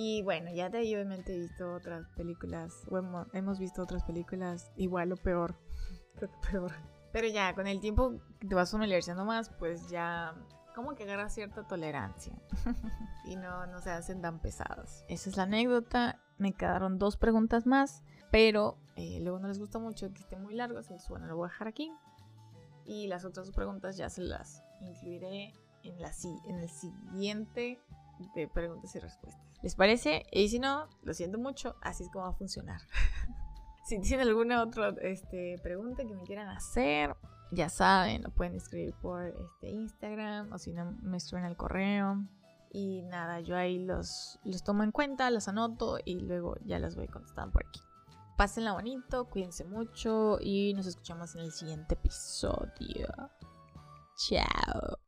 Y 0.01 0.21
bueno, 0.21 0.49
ya 0.53 0.69
de 0.69 0.77
ahí 0.77 0.95
obviamente 0.95 1.35
he 1.35 1.39
visto 1.39 1.73
otras 1.73 2.07
películas, 2.15 2.85
bueno, 2.89 3.27
hemos 3.33 3.59
visto 3.59 3.81
otras 3.81 4.03
películas 4.03 4.71
igual 4.77 5.11
o 5.11 5.17
peor, 5.17 5.57
creo 6.15 6.31
que 6.31 6.49
peor. 6.51 6.71
Pero 7.11 7.27
ya 7.27 7.53
con 7.53 7.67
el 7.67 7.81
tiempo 7.81 8.13
te 8.39 8.55
vas 8.55 8.71
familiarizando 8.71 9.25
más, 9.25 9.49
pues 9.49 9.89
ya 9.89 10.35
como 10.79 10.95
que 10.95 11.03
agarra 11.03 11.29
cierta 11.29 11.67
tolerancia 11.67 12.33
y 13.25 13.35
no, 13.35 13.67
no 13.67 13.81
se 13.81 13.91
hacen 13.91 14.21
tan 14.21 14.39
pesadas. 14.39 15.03
Esa 15.09 15.29
es 15.29 15.35
la 15.35 15.43
anécdota. 15.43 16.21
Me 16.37 16.53
quedaron 16.53 16.97
dos 16.97 17.17
preguntas 17.17 17.65
más, 17.65 18.01
pero 18.31 18.77
eh, 18.95 19.19
luego 19.21 19.39
no 19.39 19.49
les 19.49 19.59
gusta 19.59 19.77
mucho 19.77 20.13
que 20.13 20.21
esté 20.21 20.37
muy 20.37 20.55
largo, 20.55 20.79
entonces 20.79 21.07
bueno, 21.09 21.27
lo 21.27 21.35
voy 21.35 21.49
a 21.49 21.51
dejar 21.51 21.67
aquí. 21.67 21.91
Y 22.85 23.07
las 23.07 23.25
otras 23.25 23.47
dos 23.47 23.55
preguntas 23.55 23.97
ya 23.97 24.09
se 24.09 24.21
las 24.21 24.63
incluiré 24.79 25.53
en, 25.83 26.01
la, 26.01 26.13
en 26.47 26.59
el 26.59 26.69
siguiente 26.69 27.81
de 28.33 28.47
preguntas 28.47 28.95
y 28.95 28.99
respuestas. 28.99 29.43
¿Les 29.61 29.75
parece? 29.75 30.25
Y 30.31 30.47
si 30.47 30.59
no, 30.59 30.87
lo 31.03 31.13
siento 31.13 31.37
mucho, 31.37 31.75
así 31.81 32.03
es 32.03 32.09
como 32.09 32.23
va 32.23 32.31
a 32.31 32.33
funcionar. 32.33 32.79
si 33.85 33.99
tienen 33.99 34.29
alguna 34.29 34.63
otra 34.63 34.95
este, 35.01 35.57
pregunta 35.61 36.05
que 36.05 36.15
me 36.15 36.23
quieran 36.23 36.47
hacer, 36.47 37.17
ya 37.51 37.69
saben, 37.69 38.23
lo 38.23 38.29
pueden 38.29 38.55
escribir 38.55 38.93
por 39.01 39.23
este 39.23 39.69
Instagram 39.69 40.51
o 40.51 40.57
si 40.57 40.71
no 40.71 40.91
me 41.01 41.17
escriben 41.17 41.45
al 41.45 41.57
correo. 41.57 42.23
Y 42.71 43.01
nada, 43.03 43.39
yo 43.39 43.57
ahí 43.57 43.79
los, 43.79 44.39
los 44.43 44.63
tomo 44.63 44.83
en 44.83 44.91
cuenta, 44.91 45.31
los 45.31 45.47
anoto 45.47 45.97
y 46.05 46.19
luego 46.19 46.55
ya 46.65 46.77
las 46.77 46.95
voy 46.95 47.07
contestando 47.07 47.51
por 47.51 47.65
aquí. 47.65 47.79
Pásenla 48.37 48.73
bonito, 48.73 49.25
cuídense 49.25 49.65
mucho 49.65 50.37
y 50.39 50.73
nos 50.75 50.85
escuchamos 50.85 51.35
en 51.35 51.41
el 51.41 51.51
siguiente 51.51 51.95
episodio. 51.95 53.07
Chao. 54.15 54.98